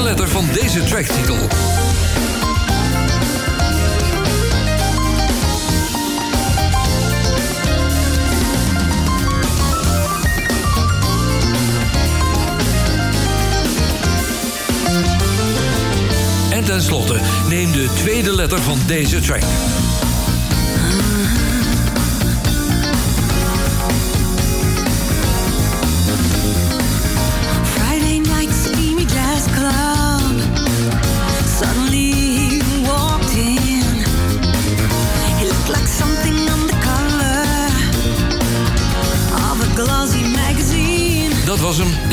Letter 0.10 0.30
van 0.30 0.46
deze 0.54 0.84
tracktitel. 0.84 1.38
En 16.50 16.64
tenslotte 16.64 17.20
neem 17.48 17.72
de 17.72 17.90
tweede 17.96 18.36
letter 18.36 18.62
van 18.62 18.80
deze 18.88 19.20
track. 19.20 19.44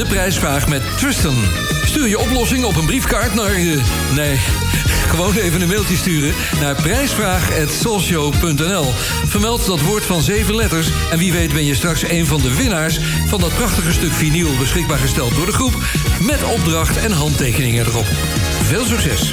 prijsvraag 0.07 0.69
met 0.69 0.83
Tristan. 0.97 1.37
Stuur 1.85 2.09
je 2.09 2.19
oplossing 2.19 2.65
op 2.65 2.77
een 2.77 2.87
briefkaart 2.87 3.35
naar... 3.35 3.59
Uh, 3.59 3.83
nee, 4.15 4.41
gewoon 5.11 5.35
even 5.35 5.61
een 5.61 5.69
mailtje 5.69 5.97
sturen 5.97 6.35
naar 6.61 6.75
prijsvraag.soulshow.nl. 6.75 8.93
Vermeld 9.27 9.67
dat 9.67 9.81
woord 9.81 10.05
van 10.05 10.23
zeven 10.23 10.55
letters... 10.55 10.89
en 11.11 11.19
wie 11.19 11.33
weet 11.33 11.53
ben 11.53 11.65
je 11.65 11.75
straks 11.75 12.09
een 12.09 12.27
van 12.27 12.41
de 12.41 12.57
winnaars... 12.57 13.01
van 13.27 13.41
dat 13.41 13.55
prachtige 13.55 13.93
stuk 13.93 14.13
vinyl 14.13 14.57
beschikbaar 14.59 14.99
gesteld 14.99 15.35
door 15.35 15.47
de 15.47 15.53
groep... 15.53 15.75
met 16.21 16.45
opdracht 16.45 16.97
en 16.97 17.13
handtekeningen 17.13 17.87
erop. 17.87 18.07
Veel 18.63 18.85
succes! 18.85 19.33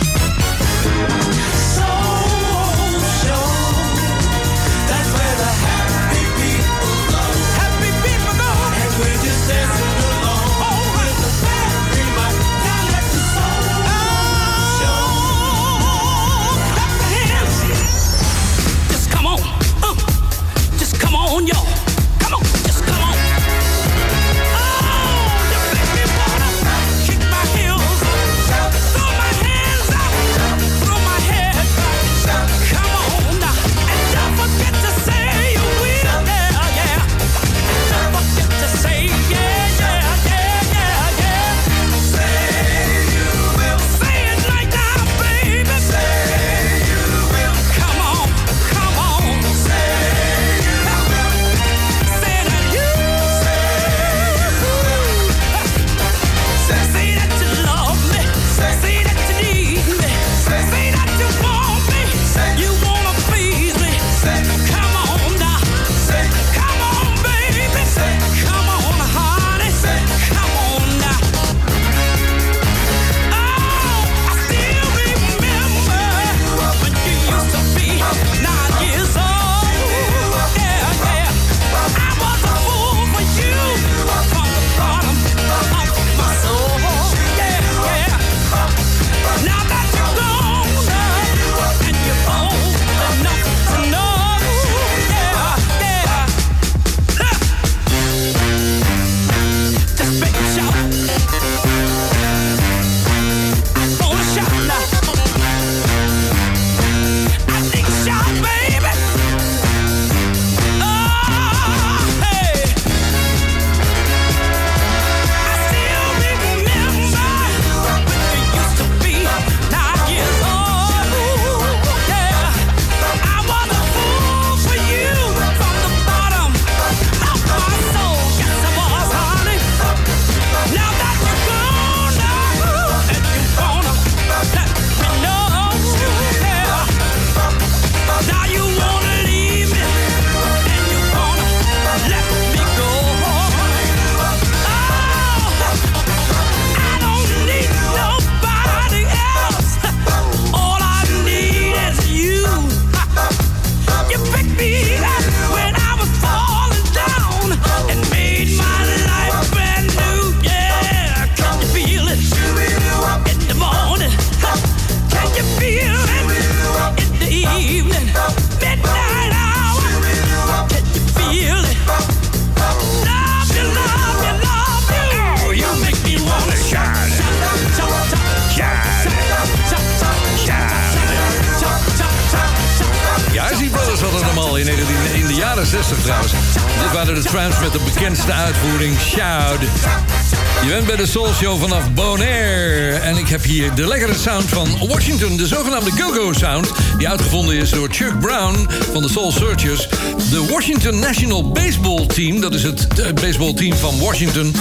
bij 190.95 191.06
de 191.06 191.11
Soul 191.11 191.34
Show 191.34 191.60
vanaf 191.60 191.94
Bonaire. 191.94 192.95
En 192.95 193.18
ik 193.18 193.28
heb 193.28 193.44
hier 193.44 193.74
de 193.74 193.88
lekkere 193.88 194.14
sound 194.14 194.49
van 194.49 194.68
Washington, 194.88 195.38
de 195.38 195.48
zogenaamde 195.48 195.91
go-go 195.91 196.34
sound... 196.34 196.72
die 196.98 197.10
uitgevonden 197.10 197.56
is 197.56 197.70
door 197.70 197.88
Chuck 197.91 198.20
Brown 198.20 198.68
van 198.91 199.02
de 199.02 199.10
Soul 199.10 199.32
Searchers. 199.32 199.88
De 200.30 200.45
Washington 200.52 200.99
National 200.99 201.52
Baseball 201.52 202.06
Team, 202.06 202.41
dat 202.41 202.53
is 202.53 202.64
het 202.64 202.88
eh, 202.99 203.14
baseball 203.14 203.53
team 203.53 203.76
van 203.76 203.99
Washington... 203.99 204.56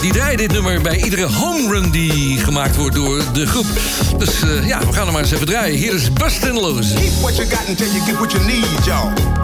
Die 0.00 0.12
draaien 0.12 0.38
dit 0.38 0.52
nummer 0.52 0.80
bij 0.80 1.02
iedere 1.02 1.26
home 1.26 1.72
run 1.72 1.90
die 1.90 2.38
gemaakt 2.38 2.76
wordt 2.76 2.94
door 2.94 3.22
de 3.32 3.46
groep. 3.46 3.66
Dus 4.18 4.42
eh, 4.42 4.66
ja, 4.66 4.78
we 4.78 4.92
gaan 4.92 5.04
hem 5.04 5.12
maar 5.12 5.22
eens 5.22 5.32
even 5.32 5.46
draaien. 5.46 5.78
Hier 5.78 5.94
is 5.94 6.12
Bustin' 6.12 6.60
Loose. 6.60 6.94
Keep 6.94 7.12
what 7.20 7.36
you 7.36 7.48
got 7.48 7.68
until 7.68 7.86
you 7.86 8.04
get 8.04 8.14
what 8.14 8.32
you 8.32 8.44
need, 8.44 8.84
y'all. 8.84 9.41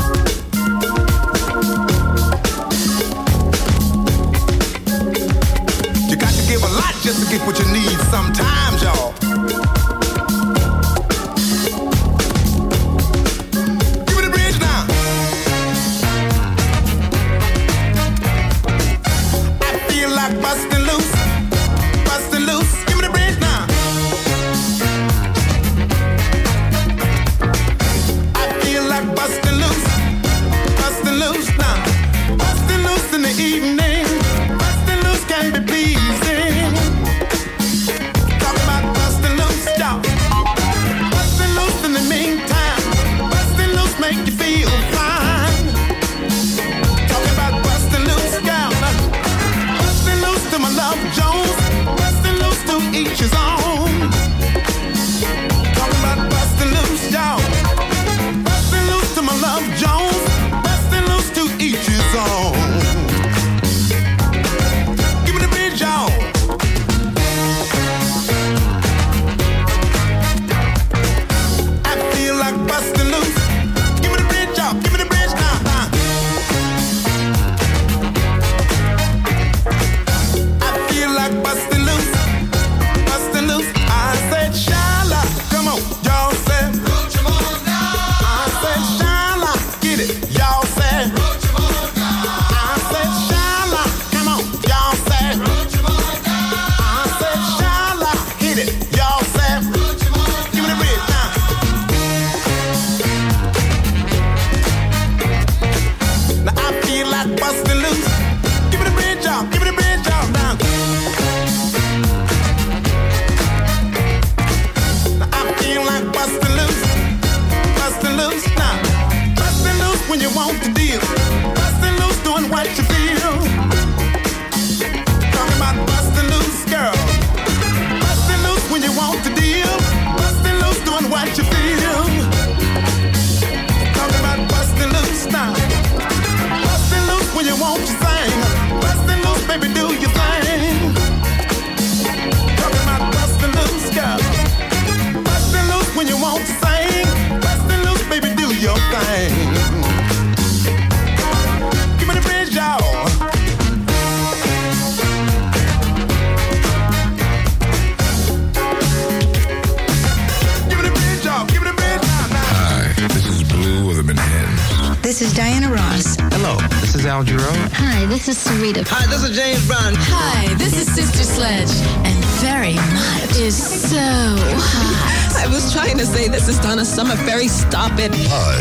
This 168.28 168.44
is 168.44 168.52
Sarita. 168.52 168.84
Hi, 168.88 169.06
this 169.08 169.24
is 169.24 169.34
James 169.34 169.66
Brown. 169.66 169.96
Hi, 169.96 170.52
this 170.60 170.76
is 170.76 170.84
Sister 170.84 171.24
Sledge, 171.24 171.72
and 172.04 172.12
very 172.44 172.76
much 172.76 173.40
is 173.40 173.56
so 173.56 173.96
hot. 173.96 175.32
I 175.40 175.48
was 175.48 175.72
trying 175.72 175.96
to 175.96 176.04
say 176.04 176.28
this 176.28 176.46
is 176.46 176.58
Donna 176.60 176.84
Summer. 176.84 177.16
Very 177.24 177.48
stop 177.48 177.92
it. 177.96 178.12
Hi, 178.28 178.60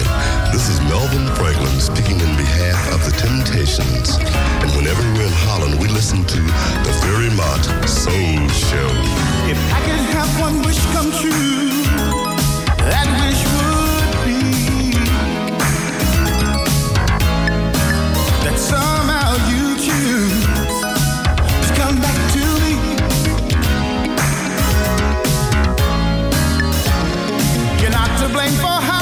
this 0.55 0.69
is 0.71 0.79
Melvin 0.87 1.27
Franklin 1.35 1.81
speaking 1.83 2.15
in 2.15 2.31
behalf 2.39 2.79
of 2.95 3.03
the 3.03 3.11
Temptations. 3.19 4.15
And 4.63 4.71
whenever 4.79 5.03
we're 5.11 5.27
in 5.27 5.35
Holland, 5.43 5.75
we 5.83 5.89
listen 5.91 6.23
to 6.23 6.39
the 6.87 6.93
Very 7.03 7.27
Mott 7.35 7.67
Soul 7.83 8.47
Show. 8.71 8.87
If 9.51 9.59
I 9.75 9.83
could 9.83 9.99
have 10.15 10.31
one 10.39 10.63
wish 10.63 10.79
come 10.95 11.11
true, 11.11 11.75
that 12.87 13.07
wish 13.19 13.43
would 13.51 14.15
be 14.23 14.95
that 18.47 18.55
somehow 18.55 19.06
blame 28.37 28.53
for 28.59 28.67
how 28.67 28.96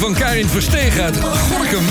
van 0.00 0.14
Karin 0.14 0.48
Versteeg 0.48 0.98
uit 0.98 1.16
Gorkum. 1.16 1.84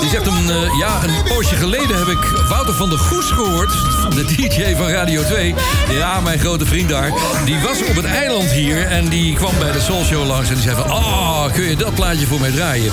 Die 0.00 0.08
zegt 0.08 0.26
een, 0.26 0.50
eh, 0.50 0.78
ja, 0.78 1.02
een 1.02 1.22
poosje 1.28 1.54
geleden 1.54 1.98
heb 1.98 2.06
ik 2.06 2.42
Wouter 2.48 2.74
van 2.74 2.88
der 2.88 2.98
Goes 2.98 3.30
gehoord. 3.30 3.72
De 4.14 4.24
DJ 4.24 4.74
van 4.76 4.88
Radio 4.88 5.22
2. 5.22 5.54
Ja, 5.90 6.20
mijn 6.20 6.38
grote 6.38 6.66
vriend 6.66 6.88
daar. 6.88 7.12
Die 7.44 7.58
was 7.58 7.84
op 7.88 7.96
het 7.96 8.04
eiland 8.04 8.50
hier 8.50 8.86
en 8.86 9.08
die 9.08 9.34
kwam 9.34 9.58
bij 9.58 9.72
de 9.72 9.80
Soul 9.80 10.04
Show 10.04 10.26
langs. 10.26 10.48
En 10.48 10.54
die 10.54 10.62
zei 10.62 10.76
van, 10.76 10.92
oh, 10.92 11.52
kun 11.52 11.62
je 11.62 11.76
dat 11.76 11.94
plaatje 11.94 12.26
voor 12.26 12.40
mij 12.40 12.50
draaien? 12.50 12.92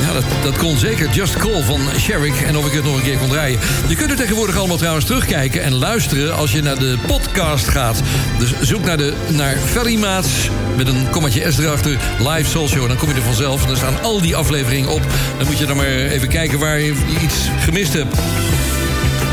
Ja, 0.00 0.12
dat, 0.12 0.24
dat 0.42 0.58
kon 0.58 0.78
zeker. 0.78 1.10
Just 1.10 1.36
Call 1.36 1.62
van 1.62 1.80
Sherrick. 1.98 2.40
En 2.40 2.56
of 2.56 2.66
ik 2.66 2.72
het 2.72 2.84
nog 2.84 2.96
een 2.96 3.02
keer 3.02 3.18
kon 3.18 3.28
draaien. 3.28 3.58
Je 3.88 3.94
kunt 3.94 4.10
het 4.10 4.18
tegenwoordig 4.18 4.56
allemaal 4.56 4.76
trouwens 4.76 5.04
terugkijken 5.04 5.62
en 5.62 5.74
luisteren 5.74 6.36
als 6.36 6.52
je 6.52 6.62
naar 6.62 6.78
de 6.78 6.98
podcast 7.06 7.68
gaat. 7.68 8.00
Dus 8.38 8.54
zoek 8.60 8.84
naar, 8.84 8.96
de, 8.96 9.14
naar 9.28 9.56
Ferry 9.56 9.98
Maats 9.98 10.28
met 10.76 10.88
een 10.88 11.10
kommetje 11.10 11.52
S 11.52 11.58
erachter. 11.58 11.98
Live 12.18 12.50
Soul 12.50 12.68
Show. 12.68 12.82
En 12.82 12.88
dan 12.88 12.96
kom 12.96 13.08
je 13.08 13.14
er 13.14 13.22
vanzelf. 13.22 13.66
Dan 13.66 13.76
staan 13.80 14.02
al 14.02 14.20
die 14.20 14.36
afleveringen 14.36 14.90
op. 14.90 15.02
Dan 15.38 15.46
moet 15.46 15.58
je 15.58 15.66
dan 15.66 15.76
maar 15.76 15.86
even 15.86 16.28
kijken 16.28 16.58
waar 16.58 16.78
je 16.80 16.94
iets 17.22 17.48
gemist 17.58 17.92
hebt. 17.92 18.16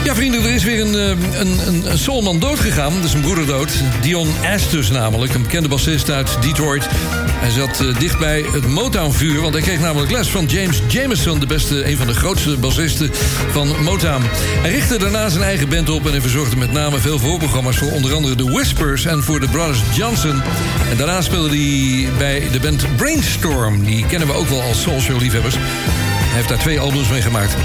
Ja, 0.07 0.15
vrienden, 0.15 0.43
er 0.43 0.53
is 0.53 0.63
weer 0.63 0.79
een, 0.79 0.95
eh, 0.95 1.39
een, 1.39 1.67
een, 1.67 1.91
een 1.91 1.97
soulman 1.97 2.39
doodgegaan. 2.39 2.93
Dat 2.93 3.03
is 3.03 3.13
een 3.13 3.21
broeder 3.21 3.45
dood. 3.45 3.71
Dion 4.01 4.29
Astus 4.53 4.89
namelijk, 4.89 5.33
een 5.33 5.41
bekende 5.41 5.67
bassist 5.67 6.09
uit 6.09 6.37
Detroit. 6.41 6.87
Hij 7.31 7.49
zat 7.49 7.79
eh, 7.79 7.99
dicht 7.99 8.19
bij 8.19 8.45
het 8.51 8.67
Motown-vuur, 8.67 9.41
want 9.41 9.53
hij 9.53 9.63
kreeg 9.63 9.79
namelijk 9.79 10.11
les 10.11 10.29
van 10.29 10.45
James 10.45 10.81
Jameson... 10.87 11.39
de 11.39 11.45
beste, 11.45 11.89
een 11.89 11.97
van 11.97 12.07
de 12.07 12.13
grootste 12.13 12.57
bassisten 12.57 13.11
van 13.51 13.83
Motown. 13.83 14.23
Hij 14.61 14.71
richtte 14.71 14.97
daarna 14.97 15.29
zijn 15.29 15.43
eigen 15.43 15.69
band 15.69 15.89
op... 15.89 16.05
en 16.05 16.11
hij 16.11 16.21
verzorgde 16.21 16.57
met 16.57 16.71
name 16.71 16.97
veel 16.97 17.19
voorprogramma's... 17.19 17.77
voor 17.77 17.91
onder 17.91 18.13
andere 18.13 18.35
The 18.35 18.51
Whispers 18.51 19.05
en 19.05 19.23
voor 19.23 19.39
de 19.39 19.47
Brothers 19.47 19.81
Johnson. 19.95 20.41
En 20.89 20.97
daarna 20.97 21.21
speelde 21.21 21.57
hij 21.57 22.09
bij 22.17 22.43
de 22.51 22.59
band 22.59 22.95
Brainstorm. 22.95 23.85
Die 23.85 24.05
kennen 24.05 24.27
we 24.27 24.33
ook 24.33 24.47
wel 24.47 24.61
als 24.61 24.81
soulshow-liefhebbers. 24.81 25.55
Hij 25.55 26.35
heeft 26.35 26.49
daar 26.49 26.59
twee 26.59 26.79
albums 26.79 27.09
mee 27.09 27.21
gemaakt. 27.21 27.55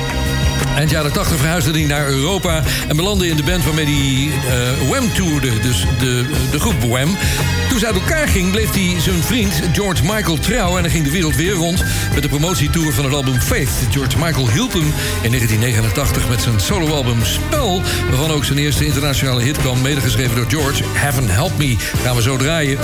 Eind 0.77 0.91
jaren 0.91 1.13
80 1.13 1.37
verhuisde 1.39 1.71
hij 1.71 1.87
naar 1.87 2.09
Europa 2.09 2.63
en 2.89 2.97
belandde 2.97 3.29
in 3.29 3.37
de 3.37 3.43
band 3.43 3.65
waarmee 3.65 3.85
hij 3.85 4.31
eh, 4.51 4.89
Wham 4.89 5.13
toerde, 5.13 5.59
dus 5.59 5.87
de, 5.99 6.27
de 6.51 6.61
groep 6.61 6.83
Wham. 6.83 7.17
Toen 7.73 7.81
ze 7.81 7.87
uit 7.87 7.97
elkaar 7.97 8.29
ging, 8.29 8.51
bleef 8.51 8.73
hij 8.75 9.01
zijn 9.01 9.23
vriend 9.23 9.63
George 9.73 10.03
Michael 10.03 10.39
trouw 10.39 10.77
en 10.77 10.83
hij 10.83 10.93
ging 10.93 11.05
de 11.05 11.11
wereld 11.11 11.37
weer 11.37 11.53
rond 11.53 11.85
met 12.15 12.23
de 12.23 12.29
promotietour 12.29 12.93
van 12.93 13.05
het 13.05 13.15
album 13.15 13.41
Faith. 13.41 13.71
George 13.91 14.19
Michael 14.19 14.49
hielp 14.49 14.73
hem 14.73 14.93
in 15.23 15.31
1989 15.31 16.29
met 16.29 16.41
zijn 16.41 16.61
soloalbum 16.61 17.25
Spel, 17.25 17.83
waarvan 18.09 18.31
ook 18.31 18.45
zijn 18.45 18.59
eerste 18.59 18.85
internationale 18.85 19.43
hit 19.43 19.59
kwam, 19.59 19.83
medegeschreven 19.83 20.37
door 20.37 20.47
George. 20.49 20.83
Heaven 20.93 21.29
Help 21.29 21.59
Me, 21.59 21.77
gaan 22.03 22.17
we 22.17 22.23
zo 22.23 22.37
draaien. 22.37 22.79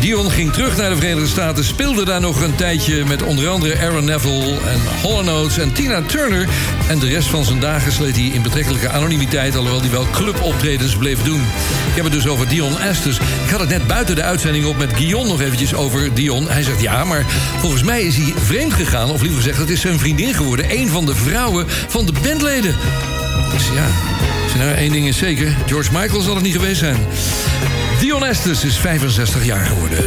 Dion 0.00 0.30
ging 0.30 0.52
terug 0.52 0.76
naar 0.76 0.90
de 0.90 0.96
Verenigde 0.96 1.28
Staten, 1.28 1.64
speelde 1.64 2.04
daar 2.04 2.20
nog 2.20 2.40
een 2.40 2.54
tijdje 2.54 3.04
met 3.04 3.22
onder 3.22 3.48
andere 3.48 3.78
Aaron 3.78 4.04
Neville 4.04 4.58
en 4.66 5.24
Notes 5.24 5.58
en 5.58 5.72
Tina 5.72 6.02
Turner. 6.02 6.48
En 6.88 6.98
de 6.98 7.08
rest 7.08 7.28
van 7.28 7.44
zijn 7.44 7.60
dagen 7.60 7.92
sleet 7.92 8.16
hij 8.16 8.24
in 8.24 8.42
betrekkelijke 8.42 8.90
anonimiteit, 8.90 9.56
alhoewel 9.56 9.80
hij 9.80 9.90
wel 9.90 10.06
cluboptredens 10.12 10.96
bleef 10.96 11.22
doen. 11.22 11.40
Ik 11.88 11.94
heb 11.94 12.04
het 12.04 12.12
dus 12.12 12.26
over 12.26 12.48
Dion 12.48 12.78
Estes. 12.78 13.16
Ik 13.44 13.50
had 13.50 13.60
het 13.60 13.68
net 13.68 13.86
buiten 13.86 14.14
de 14.14 14.24
uitzending 14.26 14.66
op 14.66 14.76
met 14.76 14.92
Guillaume 14.92 15.28
nog 15.28 15.40
eventjes 15.40 15.74
over 15.74 16.14
Dion. 16.14 16.48
Hij 16.48 16.62
zegt 16.62 16.80
ja, 16.80 17.04
maar 17.04 17.24
volgens 17.60 17.82
mij 17.82 18.02
is 18.02 18.16
hij 18.16 18.32
vreemd 18.36 18.74
gegaan, 18.74 19.10
of 19.10 19.20
liever 19.20 19.38
gezegd, 19.38 19.58
het 19.58 19.70
is 19.70 19.80
zijn 19.80 19.98
vriendin 19.98 20.34
geworden. 20.34 20.66
Een 20.70 20.88
van 20.88 21.06
de 21.06 21.14
vrouwen 21.14 21.66
van 21.68 22.06
de 22.06 22.12
bandleden. 22.22 22.74
Dus 23.52 23.66
ja, 23.74 23.86
nou, 24.58 24.70
één 24.70 24.92
ding 24.92 25.08
is 25.08 25.18
zeker, 25.18 25.56
George 25.66 25.92
Michael 25.92 26.20
zal 26.20 26.34
het 26.34 26.44
niet 26.44 26.54
geweest 26.54 26.78
zijn. 26.78 26.96
Dion 28.00 28.24
Estes 28.24 28.64
is 28.64 28.76
65 28.76 29.44
jaar 29.44 29.64
geworden. 29.64 30.04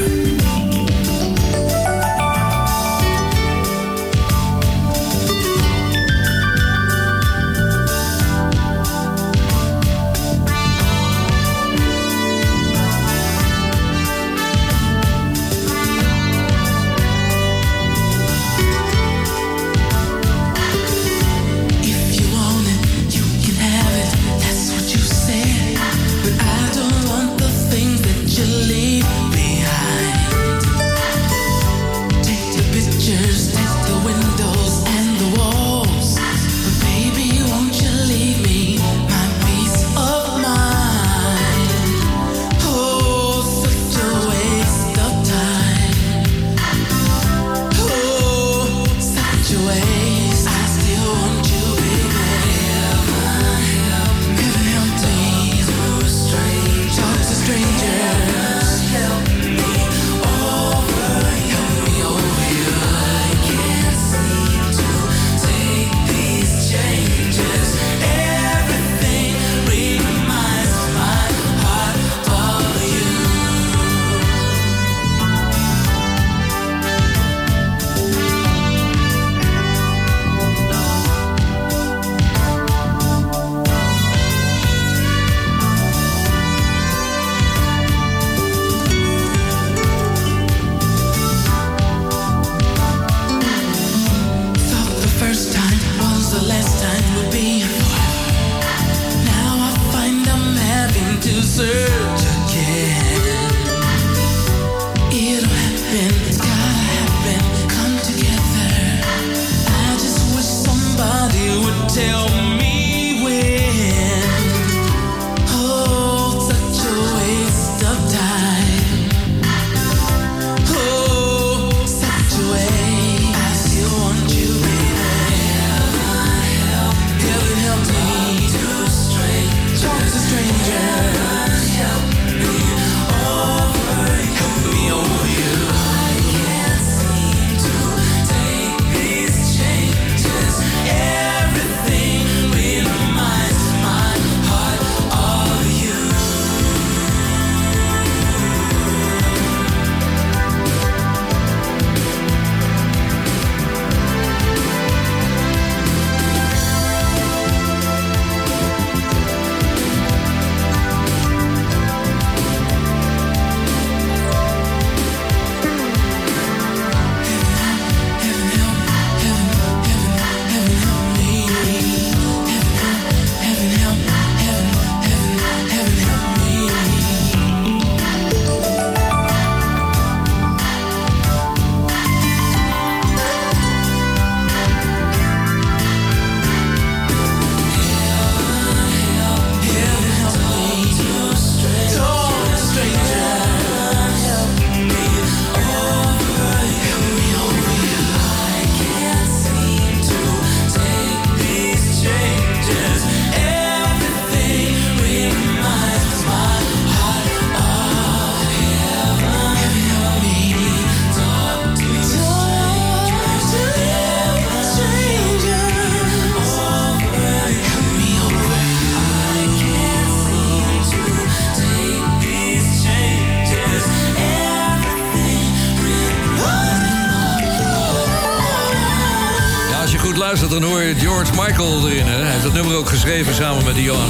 Geschreven 233.26 233.46
samen 233.46 233.66
met 233.66 233.76
Dion. 233.76 234.10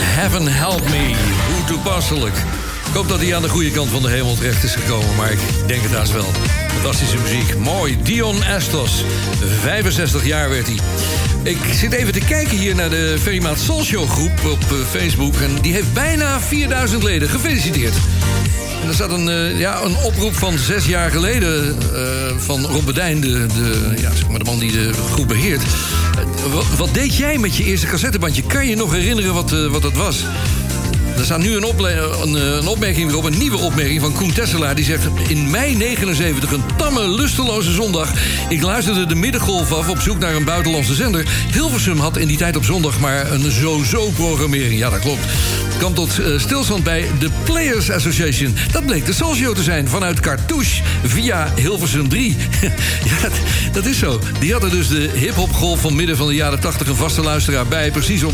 Heaven 0.00 0.46
help 0.46 0.88
me. 0.88 1.14
Hoe 1.54 1.64
toepasselijk. 1.66 2.36
Ik 2.86 2.94
hoop 2.94 3.08
dat 3.08 3.20
hij 3.20 3.34
aan 3.34 3.42
de 3.42 3.48
goede 3.48 3.70
kant 3.70 3.90
van 3.90 4.02
de 4.02 4.08
hemel 4.08 4.34
terecht 4.34 4.64
is 4.64 4.74
gekomen, 4.74 5.14
maar 5.16 5.32
ik 5.32 5.38
denk 5.66 5.82
het 5.82 5.92
haast 5.92 6.12
wel. 6.12 6.26
Fantastische 6.68 7.16
muziek. 7.16 7.58
Mooi. 7.58 7.98
Dion 8.02 8.44
Astos. 8.44 9.04
65 9.60 10.26
jaar 10.26 10.50
werd 10.50 10.66
hij. 10.66 10.76
Ik 11.42 11.58
zit 11.72 11.92
even 11.92 12.12
te 12.12 12.18
kijken 12.18 12.58
hier 12.58 12.74
naar 12.74 12.90
de 12.90 13.16
Ferrymaat 13.20 13.58
Soul 13.58 13.84
Show 13.84 14.08
groep 14.08 14.44
op 14.44 14.62
eh, 14.62 14.78
Facebook. 14.90 15.34
En 15.34 15.50
die 15.60 15.72
heeft 15.72 15.92
bijna 15.92 16.40
4000 16.40 17.02
leden. 17.02 17.28
Gefeliciteerd. 17.28 17.94
En 18.82 18.88
er 18.88 18.94
staat 18.94 19.12
een, 19.12 19.28
eh, 19.28 19.58
ja, 19.58 19.82
een 19.82 19.96
oproep 19.96 20.34
van 20.34 20.58
zes 20.58 20.86
jaar 20.86 21.10
geleden 21.10 21.76
eh, 21.94 22.36
van 22.36 22.66
Rob 22.66 22.84
Bedijn, 22.84 23.20
de, 23.20 23.46
de, 23.46 23.94
ja, 24.00 24.14
zeg 24.14 24.28
maar 24.28 24.38
de 24.38 24.44
man 24.44 24.58
die 24.58 24.72
de 24.72 24.92
groep 25.12 25.28
beheert. 25.28 25.62
Wat, 26.76 26.94
deed 26.94 27.16
jij 27.16 27.38
met 27.38 27.56
je 27.56 27.64
eerste 27.64 27.86
cassettebandje? 27.86 28.42
Kan 28.42 28.66
je 28.66 28.76
nog 28.76 28.92
herinneren 28.92 29.34
wat, 29.34 29.52
eh, 29.52 29.66
wat 29.66 29.82
dat 29.82 29.92
was? 29.92 30.24
Er 31.18 31.24
staat 31.24 31.38
nu 31.38 31.56
een, 31.56 31.86
eh, 31.86 32.56
een 32.60 32.66
opmerking 32.66 33.12
op, 33.12 33.24
een 33.24 33.38
nieuwe 33.38 33.56
opmerking 33.56 34.00
van 34.00 34.12
Koen 34.12 34.32
Tesselaar. 34.32 34.74
Die 34.74 34.84
zegt, 34.84 35.06
in 35.28 35.50
mei 35.50 35.76
79, 35.76 36.52
een 36.52 36.62
tamme, 36.76 37.08
lusteloze 37.08 37.72
zondag. 37.72 38.12
Ik 38.48 38.62
luisterde 38.62 39.06
de 39.06 39.14
middengolf 39.14 39.72
af 39.72 39.88
op 39.88 40.00
zoek 40.00 40.18
naar 40.18 40.34
een 40.34 40.44
buitenlandse 40.44 40.94
zender. 40.94 41.26
Hilversum 41.52 41.98
had 41.98 42.16
in 42.16 42.26
die 42.26 42.36
tijd 42.36 42.56
op 42.56 42.64
zondag 42.64 43.00
maar 43.00 43.32
een 43.32 43.50
zo-zo-programmering. 43.50 44.78
Ja, 44.78 44.90
dat 44.90 45.00
klopt. 45.00 45.24
Kwam 45.78 45.94
tot 45.94 46.18
eh, 46.18 46.38
stilstand 46.38 46.84
bij 46.84 47.06
de 47.18 47.28
Players 47.44 47.90
Association. 47.90 48.56
Dat 48.72 48.86
bleek 48.86 49.06
de 49.06 49.12
Soul 49.12 49.34
Show 49.34 49.54
te 49.54 49.62
zijn, 49.62 49.88
vanuit 49.88 50.20
Cartouche 50.20 50.82
via 51.04 51.52
Hilversum 51.56 52.08
3. 52.08 52.36
ja, 53.10 53.28
dat, 53.72 53.86
is 53.86 53.98
zo. 53.98 54.20
Die 54.40 54.52
hadden 54.52 54.70
dus 54.70 54.88
de 54.88 55.10
hip-hop-golf 55.14 55.80
van 55.80 55.94
midden 55.94 56.16
van 56.16 56.26
de 56.26 56.34
jaren 56.34 56.60
80 56.60 56.88
een 56.88 56.96
vaste 56.96 57.22
luisteraar 57.22 57.66
bij. 57.66 57.90
Precies 57.90 58.22
eh, 58.22 58.28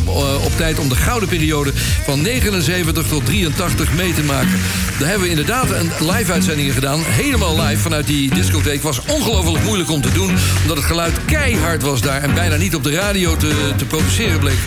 op 0.44 0.56
tijd 0.56 0.78
om 0.78 0.88
de 0.88 0.96
gouden 0.96 1.28
periode 1.28 1.72
van 2.04 2.22
79 2.22 3.06
tot 3.08 3.24
83 3.26 3.92
mee 3.92 4.14
te 4.14 4.22
maken. 4.22 4.60
Daar 4.98 5.08
hebben 5.08 5.26
we 5.26 5.30
inderdaad 5.30 5.70
een 5.70 5.90
live-uitzendingen 6.10 6.74
gedaan. 6.74 7.00
Helemaal 7.04 7.60
live 7.60 7.80
vanuit 7.80 8.06
die 8.06 8.34
discotheek. 8.34 8.82
Was 8.82 9.00
ongelooflijk 9.06 9.64
moeilijk 9.64 9.90
om 9.90 10.00
te 10.00 10.12
doen. 10.12 10.36
Omdat 10.62 10.76
het 10.76 10.86
geluid 10.86 11.24
keihard 11.24 11.82
was 11.82 12.00
daar. 12.00 12.22
En 12.22 12.34
bijna 12.34 12.56
niet 12.56 12.74
op 12.74 12.82
de 12.82 12.90
radio 12.90 13.36
te, 13.36 13.72
te 13.76 13.84
produceren 13.84 14.38
bleek. 14.38 14.58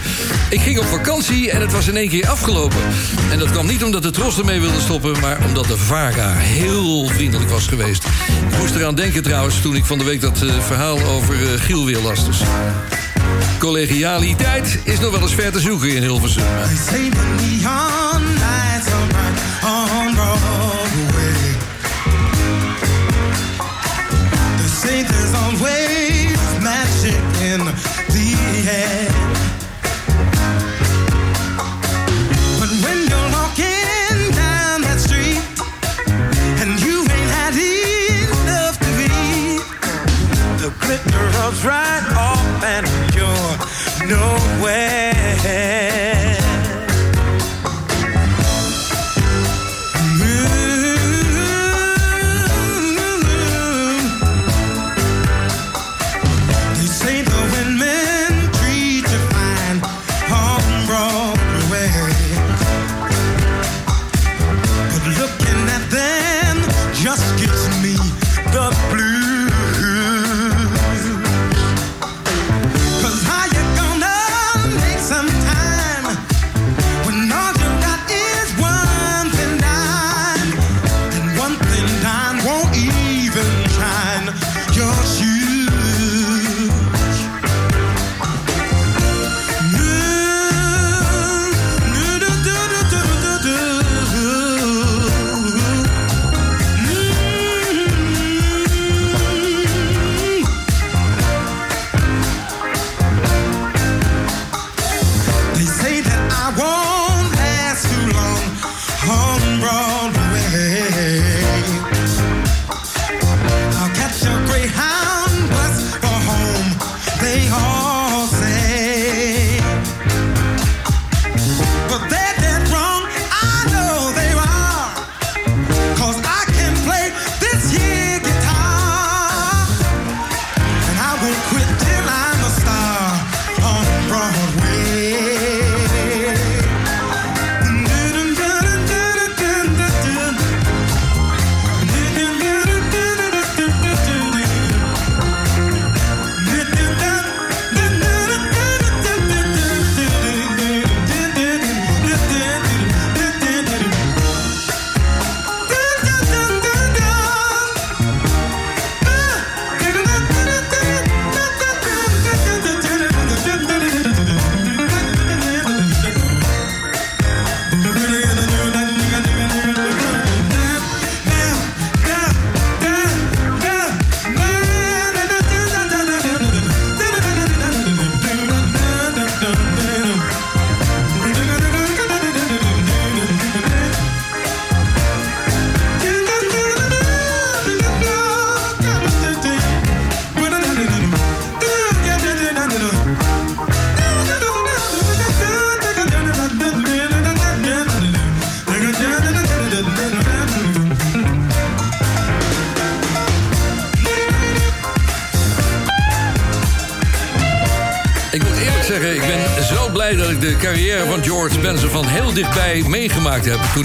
Ik 0.49 0.61
ging 0.61 0.79
op 0.79 0.85
vakantie 0.85 1.51
en 1.51 1.61
het 1.61 1.71
was 1.71 1.87
in 1.87 1.97
één 1.97 2.09
keer 2.09 2.27
afgelopen. 2.27 2.77
En 3.31 3.39
dat 3.39 3.51
kwam 3.51 3.67
niet 3.67 3.83
omdat 3.83 4.03
de 4.03 4.11
Tros 4.11 4.37
ermee 4.37 4.59
wilde 4.59 4.79
stoppen. 4.79 5.19
Maar 5.19 5.37
omdat 5.45 5.65
de 5.65 5.77
VARA 5.77 6.33
heel 6.33 7.07
vriendelijk 7.07 7.49
was 7.49 7.67
geweest. 7.67 8.05
Ik 8.51 8.57
moest 8.59 8.75
eraan 8.75 8.95
denken 8.95 9.23
trouwens 9.23 9.61
toen 9.61 9.75
ik 9.75 9.85
van 9.85 9.97
de 9.97 10.03
week 10.03 10.21
dat 10.21 10.41
eh, 10.41 10.59
verhaal 10.59 11.03
over 11.03 11.35
eh, 11.35 11.61
Giel 11.61 11.85
weer. 11.85 11.97
Dus 12.25 12.41
collegialiteit 13.59 14.79
is 14.83 14.99
nog 14.99 15.11
wel 15.11 15.21
eens 15.21 15.33
ver 15.33 15.51
te 15.51 15.59
zoeken 15.59 15.95
in 15.95 16.01
Hilversum. 16.01 16.43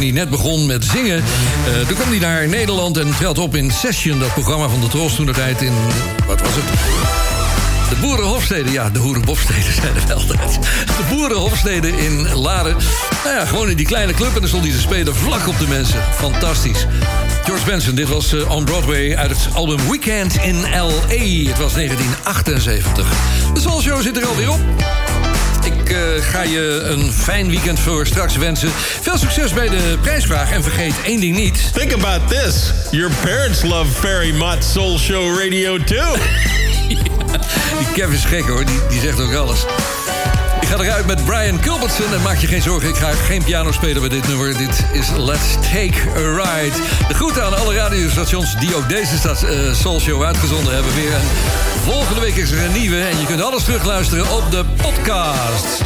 Hij 0.02 0.10
net 0.10 0.30
begon 0.30 0.66
met 0.66 0.84
zingen. 0.84 1.16
eh, 1.66 1.86
toen 1.86 1.96
kwam 1.96 2.08
hij 2.08 2.18
naar 2.18 2.48
Nederland 2.48 2.96
en 2.96 3.14
trad 3.18 3.38
op 3.38 3.54
in 3.56 3.70
Session, 3.70 4.18
dat 4.18 4.32
programma 4.34 4.68
van 4.68 4.80
de 4.80 4.88
Tros 4.88 5.14
toen 5.14 5.26
de 5.26 5.32
tijd 5.32 5.62
in. 5.62 5.72
Wat 6.26 6.40
was 6.40 6.50
het? 6.54 6.64
De 7.88 7.96
boerenhofsteden, 8.00 8.72
ja, 8.72 8.90
de 8.90 8.98
boerenhofsteden 8.98 9.72
zijn 9.82 9.94
er 9.96 10.06
wel 10.06 10.16
altijd. 10.16 10.58
De 10.86 11.04
boerenhofsteden 11.10 11.98
in 11.98 12.34
Laren. 12.34 12.76
Nou 13.24 13.36
ja, 13.36 13.44
gewoon 13.44 13.70
in 13.70 13.76
die 13.76 13.86
kleine 13.86 14.12
club 14.14 14.34
en 14.34 14.40
dan 14.40 14.48
stond 14.48 14.64
hij 14.64 14.72
te 14.72 14.80
spelen 14.80 15.16
vlak 15.16 15.48
op 15.48 15.58
de 15.58 15.68
mensen. 15.68 16.00
Fantastisch. 16.14 16.86
George 17.44 17.64
Benson, 17.64 17.94
dit 17.94 18.08
was 18.08 18.32
eh, 18.32 18.50
On 18.50 18.64
Broadway 18.64 19.16
uit 19.16 19.30
het 19.30 19.54
album 19.54 19.78
Weekend 19.90 20.34
in 20.42 20.60
L.A. 20.60 21.48
Het 21.48 21.58
was 21.58 21.72
1978. 21.72 23.06
De 23.54 23.60
Soul 23.60 23.80
Show 23.80 24.02
zit 24.02 24.16
er 24.16 24.26
alweer 24.26 24.50
op. 24.50 24.60
Ik 25.84 25.90
eh, 25.90 25.98
ga 26.20 26.42
je 26.42 26.80
een 26.84 27.12
fijn 27.12 27.50
weekend 27.50 27.80
voor 27.80 28.06
straks 28.06 28.36
wensen. 28.36 28.70
Veel 29.00 29.18
succes 29.18 29.52
bij 29.52 29.68
de 29.68 29.98
prijsvraag 30.00 30.50
en 30.50 30.62
vergeet 30.62 30.94
één 31.04 31.20
ding 31.20 31.36
niet. 31.36 31.70
Think 31.72 31.92
about 31.92 32.28
this. 32.28 32.72
Your 32.90 33.12
parents 33.24 33.62
love 33.62 33.90
Ferry 33.92 34.34
Mott 34.36 34.64
Soul 34.64 34.98
Show 34.98 35.38
Radio 35.38 35.78
too. 35.78 36.16
Die 37.78 37.92
Kev 37.94 38.12
is 38.12 38.24
gek 38.24 38.48
hoor, 38.48 38.64
die, 38.64 38.80
die 38.88 39.00
zegt 39.00 39.20
ook 39.20 39.34
alles. 39.34 39.64
Ik 40.62 40.68
ga 40.68 40.78
eruit 40.78 41.06
met 41.06 41.24
Brian 41.24 41.60
Culbertson 41.60 42.14
en 42.14 42.22
maak 42.22 42.36
je 42.36 42.46
geen 42.46 42.62
zorgen, 42.62 42.88
ik 42.88 42.96
ga 42.96 43.12
geen 43.12 43.44
piano 43.44 43.72
spelen 43.72 44.00
bij 44.00 44.08
dit 44.08 44.28
nummer. 44.28 44.56
Dit 44.56 44.86
is 44.92 45.10
Let's 45.16 45.54
Take 45.54 45.94
a 46.16 46.42
Ride. 46.42 46.76
De 47.08 47.14
groeten 47.14 47.44
aan 47.44 47.56
alle 47.56 47.74
radiostations 47.74 48.56
die 48.56 48.76
ook 48.76 48.88
deze 48.88 49.16
stad, 49.16 49.42
eh, 49.42 49.72
Soul 49.72 50.00
Show 50.00 50.22
uitgezonden 50.22 50.74
hebben 50.74 50.94
weer. 50.94 51.14
En 51.14 51.22
volgende 51.84 52.20
week 52.20 52.36
is 52.36 52.50
er 52.50 52.64
een 52.64 52.72
nieuwe 52.72 53.00
en 53.00 53.18
je 53.18 53.26
kunt 53.26 53.42
alles 53.42 53.64
terugluisteren 53.64 54.30
op 54.30 54.50
de 54.50 54.64
podcast. 54.82 55.82